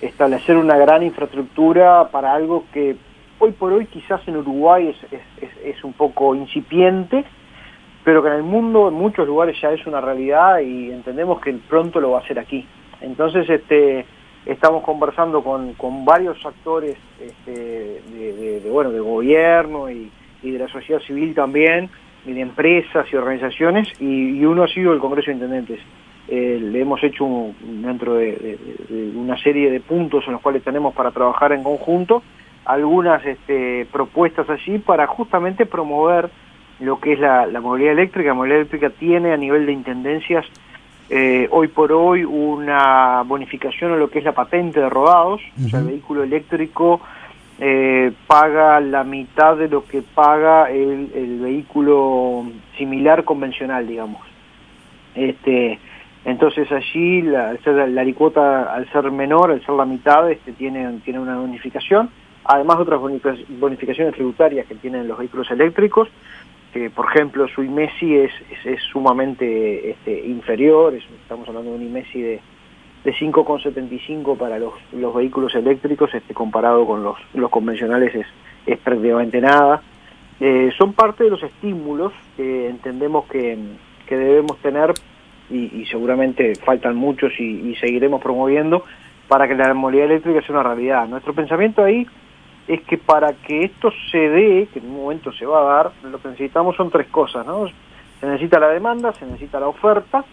establecer 0.00 0.56
una 0.56 0.76
gran 0.78 1.02
infraestructura 1.02 2.08
para 2.08 2.32
algo 2.32 2.64
que 2.72 2.96
hoy 3.40 3.50
por 3.50 3.72
hoy 3.72 3.86
quizás 3.86 4.20
en 4.28 4.36
Uruguay 4.36 4.94
es, 5.10 5.20
es, 5.64 5.84
un 5.84 5.92
poco 5.92 6.36
incipiente, 6.36 7.24
pero 8.04 8.22
que 8.22 8.28
en 8.28 8.34
el 8.34 8.42
mundo, 8.44 8.88
en 8.88 8.94
muchos 8.94 9.26
lugares 9.26 9.60
ya 9.60 9.72
es 9.72 9.84
una 9.86 10.00
realidad 10.00 10.60
y 10.60 10.92
entendemos 10.92 11.40
que 11.40 11.52
pronto 11.68 12.00
lo 12.00 12.12
va 12.12 12.20
a 12.20 12.26
ser 12.26 12.38
aquí. 12.38 12.64
Entonces, 13.00 13.50
este, 13.50 14.06
estamos 14.46 14.84
conversando 14.84 15.42
con, 15.42 15.72
con 15.74 16.04
varios 16.04 16.44
actores 16.46 16.96
este, 17.20 17.50
de, 17.50 18.70
bueno, 18.70 18.92
de 18.92 19.00
gobierno 19.00 19.90
y, 19.90 20.10
de 20.42 20.58
la 20.58 20.68
sociedad 20.68 21.00
civil 21.00 21.34
también, 21.34 21.88
y 21.88 22.11
de 22.24 22.40
empresas 22.40 23.06
y 23.12 23.16
organizaciones, 23.16 23.88
y, 24.00 24.44
uno 24.44 24.64
ha 24.64 24.68
sido 24.68 24.92
el 24.92 25.00
Congreso 25.00 25.30
de 25.30 25.34
Intendentes. 25.34 25.80
Eh, 26.28 26.58
le 26.62 26.80
hemos 26.80 27.02
hecho 27.02 27.26
dentro 27.60 28.14
de, 28.14 28.58
una 29.16 29.36
serie 29.42 29.70
de 29.70 29.80
puntos 29.80 30.24
en 30.26 30.34
los 30.34 30.42
cuales 30.42 30.62
tenemos 30.62 30.94
para 30.94 31.10
trabajar 31.10 31.52
en 31.52 31.62
conjunto 31.64 32.22
algunas 32.64 33.24
este, 33.26 33.86
propuestas 33.90 34.48
allí 34.48 34.78
para 34.78 35.06
justamente 35.08 35.66
promover 35.66 36.30
lo 36.78 37.00
que 37.00 37.14
es 37.14 37.20
la, 37.20 37.48
movilidad 37.60 37.92
eléctrica. 37.92 38.28
La 38.28 38.34
movilidad 38.34 38.60
eléctrica 38.60 38.90
tiene 38.90 39.32
a 39.32 39.36
nivel 39.36 39.66
de 39.66 39.72
intendencias 39.72 40.46
eh, 41.10 41.48
hoy 41.50 41.68
por 41.68 41.92
hoy 41.92 42.24
una 42.24 43.22
bonificación 43.26 43.92
en 43.92 43.98
lo 43.98 44.08
que 44.08 44.20
es 44.20 44.24
la 44.24 44.32
patente 44.32 44.80
de 44.80 44.88
rodados, 44.88 45.42
o 45.62 45.68
sea, 45.68 45.80
el 45.80 45.86
vehículo 45.86 46.22
eléctrico 46.22 47.00
eh, 47.64 48.10
paga 48.26 48.80
la 48.80 49.04
mitad 49.04 49.56
de 49.56 49.68
lo 49.68 49.84
que 49.84 50.02
paga 50.02 50.68
el, 50.68 51.38
vehículo 51.40 52.44
similar 52.76 53.22
convencional, 53.22 53.86
digamos. 53.86 54.20
Este, 55.14 55.78
entonces 56.24 56.72
allí 56.72 57.22
la, 57.22 57.56
la 57.64 58.00
alicuota 58.00 58.74
al 58.74 58.90
ser 58.90 59.12
menor, 59.12 59.52
al 59.52 59.64
ser 59.64 59.76
la 59.76 59.84
mitad, 59.84 60.28
este, 60.28 60.50
tiene, 60.50 60.98
tiene 61.04 61.20
una 61.20 61.38
bonificación, 61.38 62.10
además 62.44 62.78
de 62.78 62.82
otras 62.82 63.00
bonificaciones 63.60 64.14
tributarias 64.14 64.66
que 64.66 64.74
tienen 64.74 65.06
los 65.06 65.18
vehículos 65.18 65.48
eléctricos, 65.52 66.08
que 66.72 66.90
por 66.90 67.06
ejemplo 67.14 67.46
su 67.46 67.62
IMESI 67.62 68.16
es, 68.16 68.32
es, 68.64 68.82
sumamente 68.90 69.90
este, 69.90 70.26
inferior, 70.26 70.94
estamos 70.94 71.48
hablando 71.48 71.70
de 71.70 71.76
un 71.76 71.82
IMESI 71.84 72.22
de, 72.22 72.40
de 73.04 73.12
5,75 73.14 74.36
para 74.36 74.58
los, 74.58 74.74
los 74.92 75.14
vehículos 75.14 75.54
eléctricos, 75.54 76.14
este, 76.14 76.34
comparado 76.34 76.86
con 76.86 77.02
los, 77.02 77.16
los 77.34 77.50
convencionales 77.50 78.14
es, 78.14 78.26
es 78.66 78.78
prácticamente 78.78 79.40
nada. 79.40 79.82
Eh, 80.40 80.70
son 80.76 80.92
parte 80.92 81.24
de 81.24 81.30
los 81.30 81.42
estímulos 81.42 82.12
que 82.36 82.68
entendemos 82.68 83.26
que, 83.26 83.58
que 84.06 84.16
debemos 84.16 84.58
tener 84.58 84.92
y, 85.50 85.84
seguramente 85.86 86.54
faltan 86.64 86.96
muchos 86.96 87.32
y, 87.38 87.70
y 87.70 87.76
seguiremos 87.76 88.22
promoviendo 88.22 88.84
para 89.28 89.46
que 89.46 89.54
la 89.54 89.74
movilidad 89.74 90.06
eléctrica 90.06 90.40
sea 90.40 90.54
una 90.54 90.62
realidad. 90.62 91.06
Nuestro 91.08 91.34
pensamiento 91.34 91.82
ahí 91.84 92.06
es 92.66 92.80
que 92.82 92.96
para 92.96 93.32
que 93.34 93.64
esto 93.64 93.92
se 94.10 94.30
dé, 94.30 94.68
que 94.72 94.78
en 94.78 94.86
un 94.86 95.02
momento 95.02 95.30
se 95.32 95.44
va 95.44 95.60
a 95.60 95.74
dar, 95.74 95.92
lo 96.04 96.20
que 96.22 96.28
necesitamos 96.28 96.76
son 96.76 96.90
tres 96.90 97.08
cosas, 97.08 97.46
¿no? 97.46 97.66
Se 98.20 98.26
necesita 98.26 98.58
la 98.58 98.68
demanda, 98.68 99.12
se 99.12 99.26
necesita 99.26 99.60
la 99.60 99.68
oferta 99.68 100.24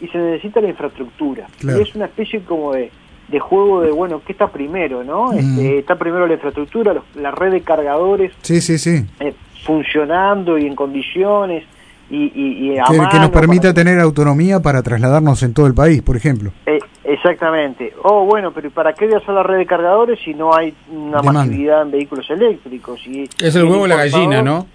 y 0.00 0.08
se 0.08 0.18
necesita 0.18 0.60
la 0.60 0.68
infraestructura. 0.68 1.46
Y 1.62 1.80
es 1.80 1.94
una 1.94 2.06
especie 2.06 2.40
como 2.40 2.72
de, 2.72 2.90
de, 3.28 3.40
juego 3.40 3.80
de, 3.80 3.90
bueno, 3.90 4.22
¿qué 4.24 4.32
está 4.32 4.48
primero, 4.48 5.04
no? 5.04 5.32
Mm. 5.32 5.38
Este, 5.38 5.78
está 5.78 5.96
primero 5.96 6.26
la 6.26 6.34
infraestructura, 6.34 6.94
la 7.14 7.30
red 7.30 7.52
de 7.52 7.60
cargadores 7.62 8.32
sí, 8.42 8.60
sí, 8.60 8.78
sí. 8.78 9.04
Eh, 9.20 9.34
funcionando 9.64 10.58
y 10.58 10.66
en 10.66 10.74
condiciones, 10.74 11.64
y, 12.10 12.24
y, 12.34 12.74
que, 13.10 13.18
nos 13.18 13.30
permita 13.30 13.72
tener 13.72 13.98
autonomía 13.98 14.60
para 14.60 14.82
trasladarnos 14.82 15.42
en 15.42 15.54
todo 15.54 15.66
el 15.66 15.74
país, 15.74 16.02
por 16.02 16.16
ejemplo. 16.16 16.52
Eh, 16.66 16.78
exactamente. 17.02 17.94
Oh, 18.02 18.26
bueno, 18.26 18.52
pero 18.52 18.70
¿para 18.70 18.92
qué 18.92 19.06
voy 19.06 19.14
a 19.14 19.18
hacer 19.18 19.34
la 19.34 19.42
red 19.42 19.56
de 19.56 19.66
cargadores 19.66 20.18
si 20.22 20.34
no 20.34 20.54
hay 20.54 20.74
una 20.90 21.22
masividad 21.22 21.82
en 21.82 21.92
vehículos 21.92 22.28
eléctricos? 22.28 23.00
Y, 23.06 23.28
es 23.38 23.56
el 23.56 23.64
huevo 23.64 23.86
y 23.86 23.88
la 23.88 23.96
gallina, 23.96 24.42
¿no? 24.42 24.66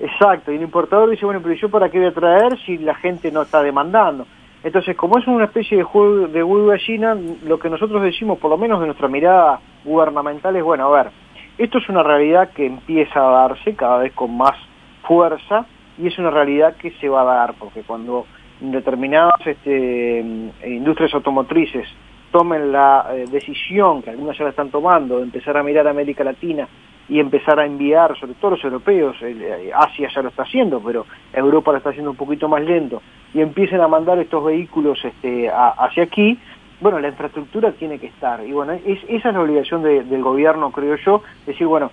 Exacto, 0.00 0.52
y 0.52 0.56
el 0.56 0.62
importador 0.62 1.10
dice, 1.10 1.24
bueno, 1.24 1.40
pero 1.42 1.54
¿yo 1.54 1.68
para 1.68 1.90
qué 1.90 1.98
voy 1.98 2.06
a 2.06 2.12
traer 2.12 2.56
si 2.64 2.78
la 2.78 2.94
gente 2.94 3.30
no 3.32 3.42
está 3.42 3.62
demandando? 3.62 4.26
Entonces, 4.64 4.96
como 4.96 5.18
es 5.18 5.26
una 5.26 5.44
especie 5.44 5.78
de 5.78 5.84
juego 5.84 6.26
de 6.28 6.42
huevo 6.42 6.66
gallina, 6.66 7.16
lo 7.44 7.58
que 7.58 7.70
nosotros 7.70 8.02
decimos, 8.02 8.38
por 8.38 8.50
lo 8.50 8.58
menos 8.58 8.80
de 8.80 8.86
nuestra 8.86 9.08
mirada 9.08 9.60
gubernamental, 9.84 10.56
es, 10.56 10.64
bueno, 10.64 10.86
a 10.86 11.02
ver, 11.02 11.12
esto 11.58 11.78
es 11.78 11.88
una 11.88 12.02
realidad 12.02 12.50
que 12.50 12.66
empieza 12.66 13.20
a 13.20 13.48
darse 13.48 13.74
cada 13.74 13.98
vez 13.98 14.12
con 14.14 14.36
más 14.36 14.56
fuerza, 15.02 15.66
y 15.96 16.06
es 16.06 16.18
una 16.18 16.30
realidad 16.30 16.76
que 16.76 16.90
se 16.92 17.08
va 17.08 17.22
a 17.22 17.36
dar, 17.36 17.54
porque 17.54 17.82
cuando 17.82 18.26
determinadas 18.60 19.46
este, 19.46 20.24
industrias 20.66 21.14
automotrices 21.14 21.88
tomen 22.32 22.72
la 22.72 23.06
eh, 23.12 23.24
decisión, 23.30 24.02
que 24.02 24.10
algunas 24.10 24.36
ya 24.36 24.44
la 24.44 24.50
están 24.50 24.70
tomando, 24.70 25.18
de 25.18 25.24
empezar 25.24 25.56
a 25.56 25.62
mirar 25.62 25.86
a 25.86 25.90
América 25.90 26.24
Latina 26.24 26.68
y 27.08 27.20
empezar 27.20 27.58
a 27.58 27.64
enviar, 27.64 28.18
sobre 28.18 28.34
todo 28.34 28.52
los 28.52 28.64
europeos, 28.64 29.16
eh, 29.22 29.70
Asia 29.74 30.08
ya 30.14 30.22
lo 30.22 30.28
está 30.28 30.42
haciendo, 30.42 30.80
pero 30.80 31.06
Europa 31.32 31.72
lo 31.72 31.78
está 31.78 31.90
haciendo 31.90 32.10
un 32.10 32.16
poquito 32.16 32.48
más 32.48 32.62
lento, 32.62 33.02
y 33.32 33.40
empiecen 33.40 33.80
a 33.80 33.88
mandar 33.88 34.18
estos 34.18 34.44
vehículos 34.44 35.02
este, 35.04 35.50
hacia 35.50 36.02
aquí, 36.02 36.38
bueno, 36.80 36.98
la 37.00 37.08
infraestructura 37.08 37.72
tiene 37.72 37.98
que 37.98 38.06
estar. 38.06 38.44
Y 38.46 38.52
bueno, 38.52 38.72
es, 38.72 39.00
esa 39.08 39.28
es 39.28 39.34
la 39.34 39.40
obligación 39.40 39.82
del 39.82 40.22
gobierno, 40.22 40.70
creo 40.70 40.96
yo, 40.96 41.22
decir, 41.46 41.66
bueno, 41.66 41.90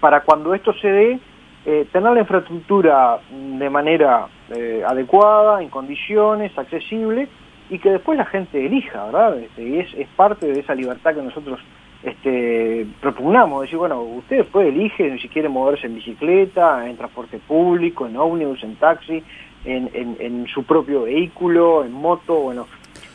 para 0.00 0.20
cuando 0.20 0.54
esto 0.54 0.72
se 0.74 0.88
dé, 0.88 1.18
eh, 1.64 1.86
tener 1.92 2.12
la 2.12 2.20
infraestructura 2.20 3.20
de 3.30 3.70
manera 3.70 4.26
eh, 4.50 4.82
adecuada, 4.86 5.62
en 5.62 5.68
condiciones, 5.68 6.56
accesible, 6.58 7.28
y 7.70 7.78
que 7.78 7.90
después 7.90 8.18
la 8.18 8.26
gente 8.26 8.66
elija, 8.66 9.06
¿verdad? 9.06 9.38
Este, 9.38 9.62
y 9.62 9.78
es, 9.78 9.94
es 9.94 10.08
parte 10.08 10.46
de 10.46 10.60
esa 10.60 10.74
libertad 10.74 11.14
que 11.14 11.22
nosotros 11.22 11.60
este, 12.02 12.86
propugnamos, 13.00 13.62
decir, 13.62 13.78
bueno, 13.78 14.00
usted 14.02 14.38
después 14.38 14.66
elige 14.66 15.18
si 15.18 15.28
quiere 15.28 15.48
moverse 15.48 15.86
en 15.86 15.94
bicicleta, 15.94 16.88
en 16.88 16.96
transporte 16.96 17.38
público, 17.38 18.06
en 18.06 18.16
ómnibus, 18.16 18.62
en 18.64 18.76
taxi, 18.76 19.22
en, 19.64 19.90
en, 19.94 20.16
en 20.18 20.46
su 20.48 20.64
propio 20.64 21.02
vehículo, 21.02 21.84
en 21.84 21.92
moto, 21.92 22.34
bueno, 22.40 22.66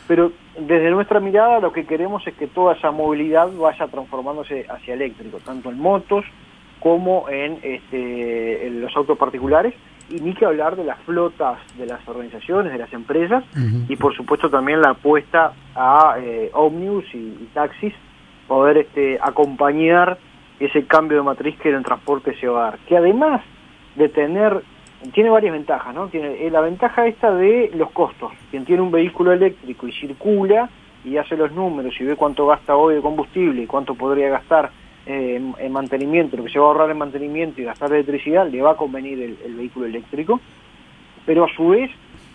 pero 0.08 0.32
desde 0.58 0.90
nuestra 0.90 1.20
mirada 1.20 1.60
lo 1.60 1.72
que 1.72 1.84
queremos 1.84 2.26
es 2.26 2.34
que 2.34 2.46
toda 2.46 2.74
esa 2.74 2.90
movilidad 2.90 3.52
vaya 3.52 3.86
transformándose 3.86 4.66
hacia 4.68 4.94
eléctrico, 4.94 5.38
tanto 5.44 5.70
en 5.70 5.78
motos, 5.78 6.24
como 6.80 7.28
en, 7.28 7.58
este, 7.62 8.70
los 8.70 8.96
autos 8.96 9.18
particulares. 9.18 9.74
Y 10.10 10.20
ni 10.20 10.32
que 10.32 10.46
hablar 10.46 10.74
de 10.76 10.84
las 10.84 10.98
flotas 11.00 11.58
de 11.76 11.84
las 11.84 12.06
organizaciones, 12.08 12.72
de 12.72 12.78
las 12.78 12.90
empresas 12.94 13.44
y 13.90 13.96
por 13.96 14.16
supuesto 14.16 14.48
también 14.48 14.80
la 14.80 14.92
apuesta 14.92 15.52
a 15.74 16.16
eh, 16.18 16.50
ómnibus 16.54 17.04
y, 17.14 17.46
taxis, 17.52 17.92
poder 18.48 18.78
este, 18.78 19.18
acompañar 19.22 20.18
ese 20.58 20.86
cambio 20.86 21.18
de 21.18 21.22
matriz 21.22 21.56
que 21.58 21.68
en 21.68 21.76
el 21.76 21.84
transporte 21.84 22.34
se 22.40 22.48
va 22.48 22.60
a 22.60 22.70
dar. 22.70 22.78
Que 22.80 22.96
además 22.96 23.42
de 23.94 24.08
tener, 24.08 24.62
tiene 25.12 25.30
varias 25.30 25.52
ventajas, 25.52 25.94
¿no? 25.94 26.08
Tiene 26.08 26.46
eh, 26.46 26.50
la 26.50 26.60
ventaja 26.60 27.06
esta 27.06 27.32
de 27.32 27.70
los 27.74 27.90
costos. 27.92 28.32
Quien 28.50 28.64
tiene 28.64 28.82
un 28.82 28.90
vehículo 28.90 29.32
eléctrico 29.32 29.86
y 29.86 29.92
circula 29.92 30.68
y 31.04 31.16
hace 31.16 31.36
los 31.36 31.52
números 31.52 31.94
y 32.00 32.04
ve 32.04 32.16
cuánto 32.16 32.46
gasta 32.46 32.76
hoy 32.76 32.96
de 32.96 33.00
combustible 33.00 33.62
y 33.62 33.66
cuánto 33.66 33.94
podría 33.94 34.30
gastar 34.30 34.70
eh, 35.06 35.40
en, 35.58 35.72
mantenimiento, 35.72 36.36
lo 36.36 36.44
que 36.44 36.50
se 36.50 36.58
va 36.58 36.66
a 36.66 36.68
ahorrar 36.68 36.90
en 36.90 36.98
mantenimiento 36.98 37.60
y 37.60 37.64
gastar 37.64 37.92
electricidad, 37.92 38.46
le 38.48 38.60
va 38.60 38.72
a 38.72 38.76
convenir 38.76 39.38
el, 39.44 39.54
vehículo 39.54 39.86
eléctrico, 39.86 40.40
pero 41.24 41.44
a 41.44 41.48
su 41.54 41.68
vez 41.68 41.90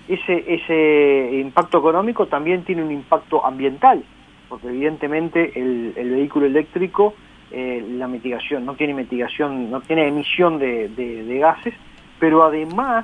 ese, 0.07 0.43
ese 0.47 1.39
impacto 1.39 1.77
económico 1.77 2.25
también 2.25 2.63
tiene 2.63 2.83
un 2.83 2.91
impacto 2.91 3.45
ambiental, 3.45 4.03
porque 4.53 4.67
evidentemente 4.67 5.51
el, 5.59 5.93
vehículo 5.95 6.45
eléctrico, 6.45 7.15
eh, 7.49 7.83
la 7.97 8.07
mitigación, 8.07 8.63
no 8.63 8.75
tiene 8.75 8.93
mitigación, 8.93 9.71
no 9.71 9.81
tiene 9.81 10.07
emisión 10.07 10.59
de, 10.59 10.89
de, 10.89 11.39
gases, 11.39 11.73
pero 12.19 12.43
además 12.43 13.03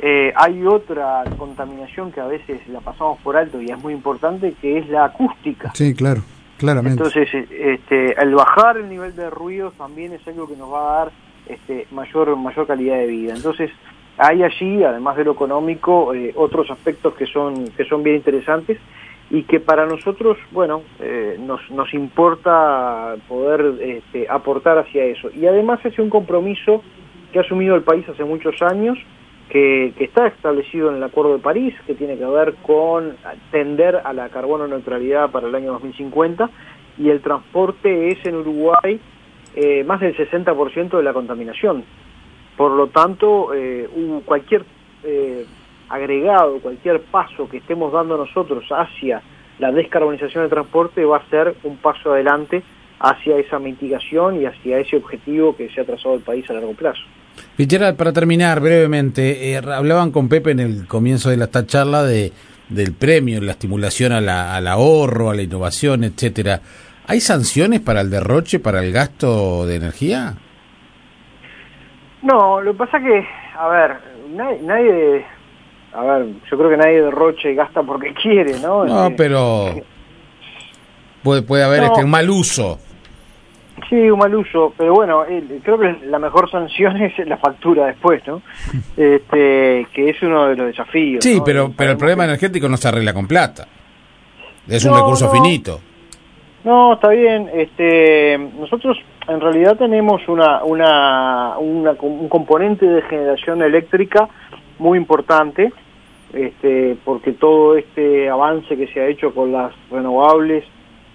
eh, 0.00 0.32
hay 0.34 0.66
otra 0.66 1.22
contaminación 1.38 2.10
que 2.10 2.20
a 2.20 2.26
veces 2.26 2.66
la 2.66 2.80
pasamos 2.80 3.20
por 3.20 3.36
alto 3.36 3.62
y 3.62 3.70
es 3.70 3.78
muy 3.78 3.92
importante, 3.92 4.54
que 4.60 4.78
es 4.78 4.88
la 4.88 5.04
acústica. 5.04 5.70
Sí, 5.72 5.94
claro. 5.94 6.22
Entonces, 6.60 7.28
este, 7.32 8.20
el 8.20 8.34
bajar 8.34 8.76
el 8.76 8.88
nivel 8.88 9.14
de 9.14 9.30
ruido 9.30 9.70
también 9.78 10.12
es 10.12 10.26
algo 10.26 10.48
que 10.48 10.56
nos 10.56 10.72
va 10.72 10.80
a 10.80 10.98
dar 11.04 11.12
este, 11.46 11.86
mayor, 11.92 12.34
mayor 12.36 12.66
calidad 12.66 12.96
de 12.96 13.06
vida. 13.06 13.34
Entonces, 13.36 13.70
hay 14.18 14.42
allí, 14.42 14.82
además 14.82 15.16
de 15.16 15.24
lo 15.24 15.32
económico, 15.32 16.12
eh, 16.12 16.32
otros 16.34 16.68
aspectos 16.72 17.14
que 17.14 17.26
son, 17.26 17.68
que 17.68 17.84
son 17.84 18.02
bien 18.02 18.16
interesantes 18.16 18.78
y 19.32 19.44
que 19.44 19.60
para 19.60 19.86
nosotros, 19.86 20.36
bueno, 20.50 20.82
eh, 21.00 21.38
nos, 21.40 21.58
nos 21.70 21.94
importa 21.94 23.16
poder 23.26 23.80
este, 23.80 24.26
aportar 24.28 24.76
hacia 24.76 25.06
eso. 25.06 25.30
Y 25.34 25.46
además 25.46 25.80
es 25.86 25.98
un 25.98 26.10
compromiso 26.10 26.82
que 27.32 27.38
ha 27.38 27.40
asumido 27.40 27.74
el 27.74 27.80
país 27.80 28.06
hace 28.06 28.24
muchos 28.24 28.60
años, 28.60 28.98
que, 29.48 29.94
está 29.98 30.26
establecido 30.26 30.90
en 30.90 30.96
el 30.96 31.02
Acuerdo 31.02 31.32
de 31.32 31.42
París, 31.42 31.74
que 31.86 31.94
tiene 31.94 32.18
que 32.18 32.26
ver 32.26 32.56
con 32.56 33.16
tender 33.50 34.02
a 34.04 34.12
la 34.12 34.28
carbono 34.28 34.68
neutralidad 34.68 35.30
para 35.30 35.48
el 35.48 35.54
año 35.54 35.72
2050, 35.72 36.50
y 36.98 37.08
el 37.08 37.22
transporte 37.22 38.08
es 38.08 38.22
en 38.26 38.34
Uruguay 38.36 39.00
eh, 39.56 39.82
más 39.84 40.00
del 40.00 40.14
60% 40.14 40.94
de 40.94 41.02
la 41.02 41.14
contaminación. 41.14 41.84
Por 42.54 42.72
lo 42.72 42.88
tanto, 42.88 43.54
eh, 43.54 43.88
cualquier 44.26 44.66
eh, 45.04 45.46
agregado, 45.92 46.58
cualquier 46.60 47.00
paso 47.02 47.48
que 47.48 47.58
estemos 47.58 47.92
dando 47.92 48.16
nosotros 48.16 48.64
hacia 48.70 49.22
la 49.58 49.70
descarbonización 49.70 50.44
del 50.44 50.50
transporte 50.50 51.04
va 51.04 51.18
a 51.18 51.28
ser 51.28 51.54
un 51.64 51.76
paso 51.76 52.12
adelante 52.12 52.62
hacia 52.98 53.36
esa 53.36 53.58
mitigación 53.58 54.40
y 54.40 54.46
hacia 54.46 54.78
ese 54.78 54.96
objetivo 54.96 55.54
que 55.54 55.68
se 55.68 55.80
ha 55.80 55.84
trazado 55.84 56.14
el 56.14 56.22
país 56.22 56.48
a 56.48 56.54
largo 56.54 56.72
plazo. 56.72 57.02
Fitzgerald, 57.56 57.96
para 57.96 58.12
terminar 58.12 58.60
brevemente, 58.60 59.52
eh, 59.52 59.58
hablaban 59.58 60.10
con 60.10 60.28
Pepe 60.28 60.52
en 60.52 60.60
el 60.60 60.86
comienzo 60.86 61.30
de 61.30 61.36
esta 61.36 61.66
charla 61.66 62.02
de, 62.02 62.32
del 62.68 62.94
premio, 62.94 63.40
la 63.40 63.52
estimulación 63.52 64.12
al 64.12 64.66
ahorro, 64.66 65.30
a 65.30 65.34
la 65.34 65.42
innovación, 65.42 66.04
etcétera. 66.04 66.60
¿Hay 67.06 67.20
sanciones 67.20 67.80
para 67.80 68.00
el 68.00 68.10
derroche, 68.10 68.60
para 68.60 68.82
el 68.82 68.92
gasto 68.92 69.66
de 69.66 69.76
energía? 69.76 70.34
No, 72.22 72.60
lo 72.60 72.72
que 72.72 72.78
pasa 72.78 73.00
que, 73.00 73.26
a 73.58 73.68
ver, 73.68 73.96
nadie, 74.62 75.24
a 75.94 76.02
ver, 76.02 76.26
yo 76.50 76.58
creo 76.58 76.70
que 76.70 76.76
nadie 76.76 77.02
derroche 77.02 77.52
y 77.52 77.54
gasta 77.54 77.82
porque 77.82 78.14
quiere, 78.14 78.58
¿no? 78.60 78.84
No, 78.84 79.04
este, 79.04 79.16
pero 79.16 79.74
puede, 81.22 81.42
puede 81.42 81.64
haber 81.64 81.84
este, 81.84 82.04
un 82.04 82.10
mal 82.10 82.28
uso. 82.30 82.78
Sí, 83.88 84.10
un 84.10 84.18
mal 84.18 84.34
uso, 84.34 84.72
pero 84.76 84.94
bueno, 84.94 85.24
creo 85.62 85.78
que 85.78 86.06
la 86.06 86.18
mejor 86.18 86.50
sanción 86.50 86.96
es 87.02 87.18
la 87.26 87.36
factura 87.36 87.86
después, 87.86 88.26
¿no? 88.26 88.42
Este, 88.96 89.86
que 89.92 90.10
es 90.10 90.22
uno 90.22 90.48
de 90.48 90.56
los 90.56 90.66
desafíos. 90.68 91.22
Sí, 91.22 91.40
pero, 91.44 91.72
pero 91.76 91.92
el 91.92 91.98
problema 91.98 92.24
energético 92.24 92.68
no 92.68 92.76
se 92.76 92.88
arregla 92.88 93.12
con 93.12 93.26
plata. 93.26 93.66
Es 94.66 94.84
un 94.84 94.94
recurso 94.94 95.28
finito. 95.30 95.80
No, 96.64 96.94
está 96.94 97.08
bien. 97.08 97.50
Este, 97.52 98.38
nosotros 98.38 98.96
en 99.28 99.40
realidad 99.40 99.76
tenemos 99.76 100.26
una, 100.28 100.62
una, 100.62 101.58
un 101.58 102.28
componente 102.28 102.86
de 102.86 103.02
generación 103.02 103.62
eléctrica 103.62 104.28
muy 104.78 104.98
importante, 104.98 105.72
este, 106.32 106.96
porque 107.04 107.32
todo 107.32 107.76
este 107.76 108.28
avance 108.28 108.76
que 108.76 108.86
se 108.88 109.00
ha 109.00 109.06
hecho 109.06 109.34
con 109.34 109.52
las 109.52 109.72
renovables 109.90 110.64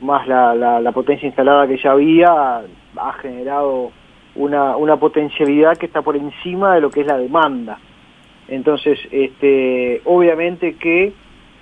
más 0.01 0.27
la, 0.27 0.53
la, 0.53 0.91
potencia 0.91 1.25
instalada 1.25 1.67
que 1.67 1.77
ya 1.77 1.91
había, 1.91 2.61
ha 2.97 3.13
generado 3.13 3.91
una, 4.35 4.77
una 4.77 4.97
potencialidad 4.97 5.75
que 5.77 5.87
está 5.87 6.01
por 6.01 6.15
encima 6.15 6.75
de 6.75 6.81
lo 6.81 6.91
que 6.91 7.01
es 7.01 7.07
la 7.07 7.17
demanda. 7.17 7.79
Entonces, 8.47 8.99
este, 9.11 10.01
obviamente 10.05 10.75
que 10.75 11.13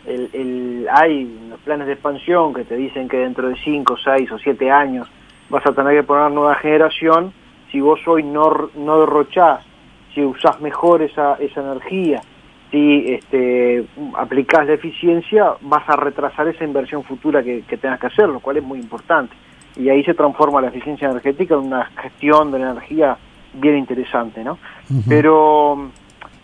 el, 0.05 0.29
el, 0.33 0.87
hay 0.91 1.23
los 1.49 1.59
planes 1.61 1.87
de 1.87 1.93
expansión 1.93 2.53
que 2.53 2.63
te 2.63 2.75
dicen 2.75 3.07
que 3.07 3.17
dentro 3.17 3.49
de 3.49 3.55
5, 3.55 3.95
6 4.03 4.31
o 4.31 4.37
7 4.37 4.69
años 4.69 5.07
vas 5.49 5.65
a 5.65 5.73
tener 5.73 5.95
que 5.95 6.03
poner 6.03 6.31
nueva 6.31 6.55
generación, 6.55 7.33
si 7.71 7.79
vos 7.79 7.99
hoy 8.07 8.23
no, 8.23 8.69
no 8.75 8.99
derrochás, 8.99 9.65
si 10.15 10.23
usás 10.23 10.59
mejor 10.61 11.01
esa, 11.01 11.35
esa 11.35 11.61
energía, 11.61 12.21
si 12.71 13.13
este, 13.13 13.85
aplicás 14.15 14.65
la 14.65 14.73
eficiencia, 14.73 15.53
vas 15.61 15.87
a 15.87 15.97
retrasar 15.97 16.47
esa 16.47 16.63
inversión 16.63 17.03
futura 17.03 17.43
que, 17.43 17.61
tengas 17.79 17.99
que 17.99 18.07
hacer, 18.07 18.29
lo 18.29 18.39
cual 18.39 18.57
es 18.57 18.63
muy 18.63 18.79
importante. 18.79 19.35
Y 19.75 19.89
ahí 19.89 20.03
se 20.05 20.13
transforma 20.13 20.61
la 20.61 20.69
eficiencia 20.69 21.09
energética 21.09 21.55
en 21.55 21.61
una 21.61 21.85
gestión 22.01 22.51
de 22.51 22.59
la 22.59 22.71
energía 22.71 23.17
bien 23.53 23.77
interesante, 23.77 24.43
¿no? 24.43 24.57
Pero 25.07 25.75
mm, 25.75 25.89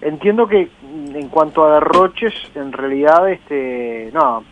entiendo 0.02 0.48
que 0.48 0.68
mm, 0.82 1.16
en 1.16 1.30
cuanto 1.30 1.66
a 1.66 1.76
derroches, 1.76 2.34
en 2.56 2.74
realidad, 2.74 3.30
este, 3.30 4.10
no, 4.14 4.44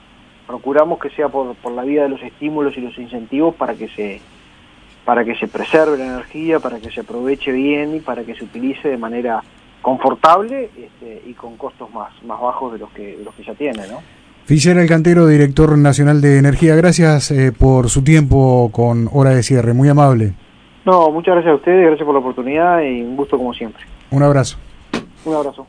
procuramos 0.47 0.97
que 0.99 1.09
sea 1.09 1.27
por, 1.27 1.55
por 1.55 1.73
la 1.73 1.83
vía 1.83 2.03
de 2.03 2.09
los 2.09 2.21
estímulos 2.23 2.77
y 2.77 2.81
los 2.81 2.97
incentivos 2.97 3.53
para 3.55 3.75
que 3.75 3.89
se 3.89 4.21
para 5.09 5.25
que 5.25 5.33
se 5.37 5.47
preserve 5.47 5.97
la 5.97 6.05
energía, 6.05 6.59
para 6.59 6.77
que 6.77 6.91
se 6.91 6.99
aproveche 6.99 7.51
bien 7.51 7.95
y 7.95 7.99
para 7.99 8.23
que 8.23 8.35
se 8.35 8.43
utilice 8.43 8.89
de 8.89 8.97
manera 8.97 9.41
confortable 9.81 10.69
este, 10.77 11.23
y 11.25 11.33
con 11.33 11.57
costos 11.57 11.91
más, 11.91 12.11
más 12.25 12.39
bajos 12.39 12.73
de 12.73 12.77
los 12.77 12.91
que, 12.91 13.17
los 13.25 13.33
que 13.33 13.43
ya 13.43 13.55
tiene, 13.55 13.87
¿no? 13.87 14.03
Fischer 14.45 14.77
Alcantero, 14.77 15.25
director 15.25 15.75
nacional 15.79 16.21
de 16.21 16.37
energía, 16.37 16.75
gracias 16.75 17.31
eh, 17.31 17.51
por 17.51 17.89
su 17.89 18.03
tiempo 18.03 18.69
con 18.71 19.09
hora 19.11 19.31
de 19.31 19.41
cierre, 19.41 19.73
muy 19.73 19.89
amable. 19.89 20.33
No, 20.85 21.09
muchas 21.09 21.33
gracias 21.33 21.53
a 21.53 21.55
ustedes, 21.55 21.87
gracias 21.87 22.05
por 22.05 22.13
la 22.13 22.19
oportunidad 22.19 22.79
y 22.83 23.01
un 23.01 23.17
gusto 23.17 23.35
como 23.35 23.51
siempre. 23.51 23.83
Un 24.11 24.21
abrazo. 24.21 24.59
Un 25.25 25.33
abrazo. 25.33 25.65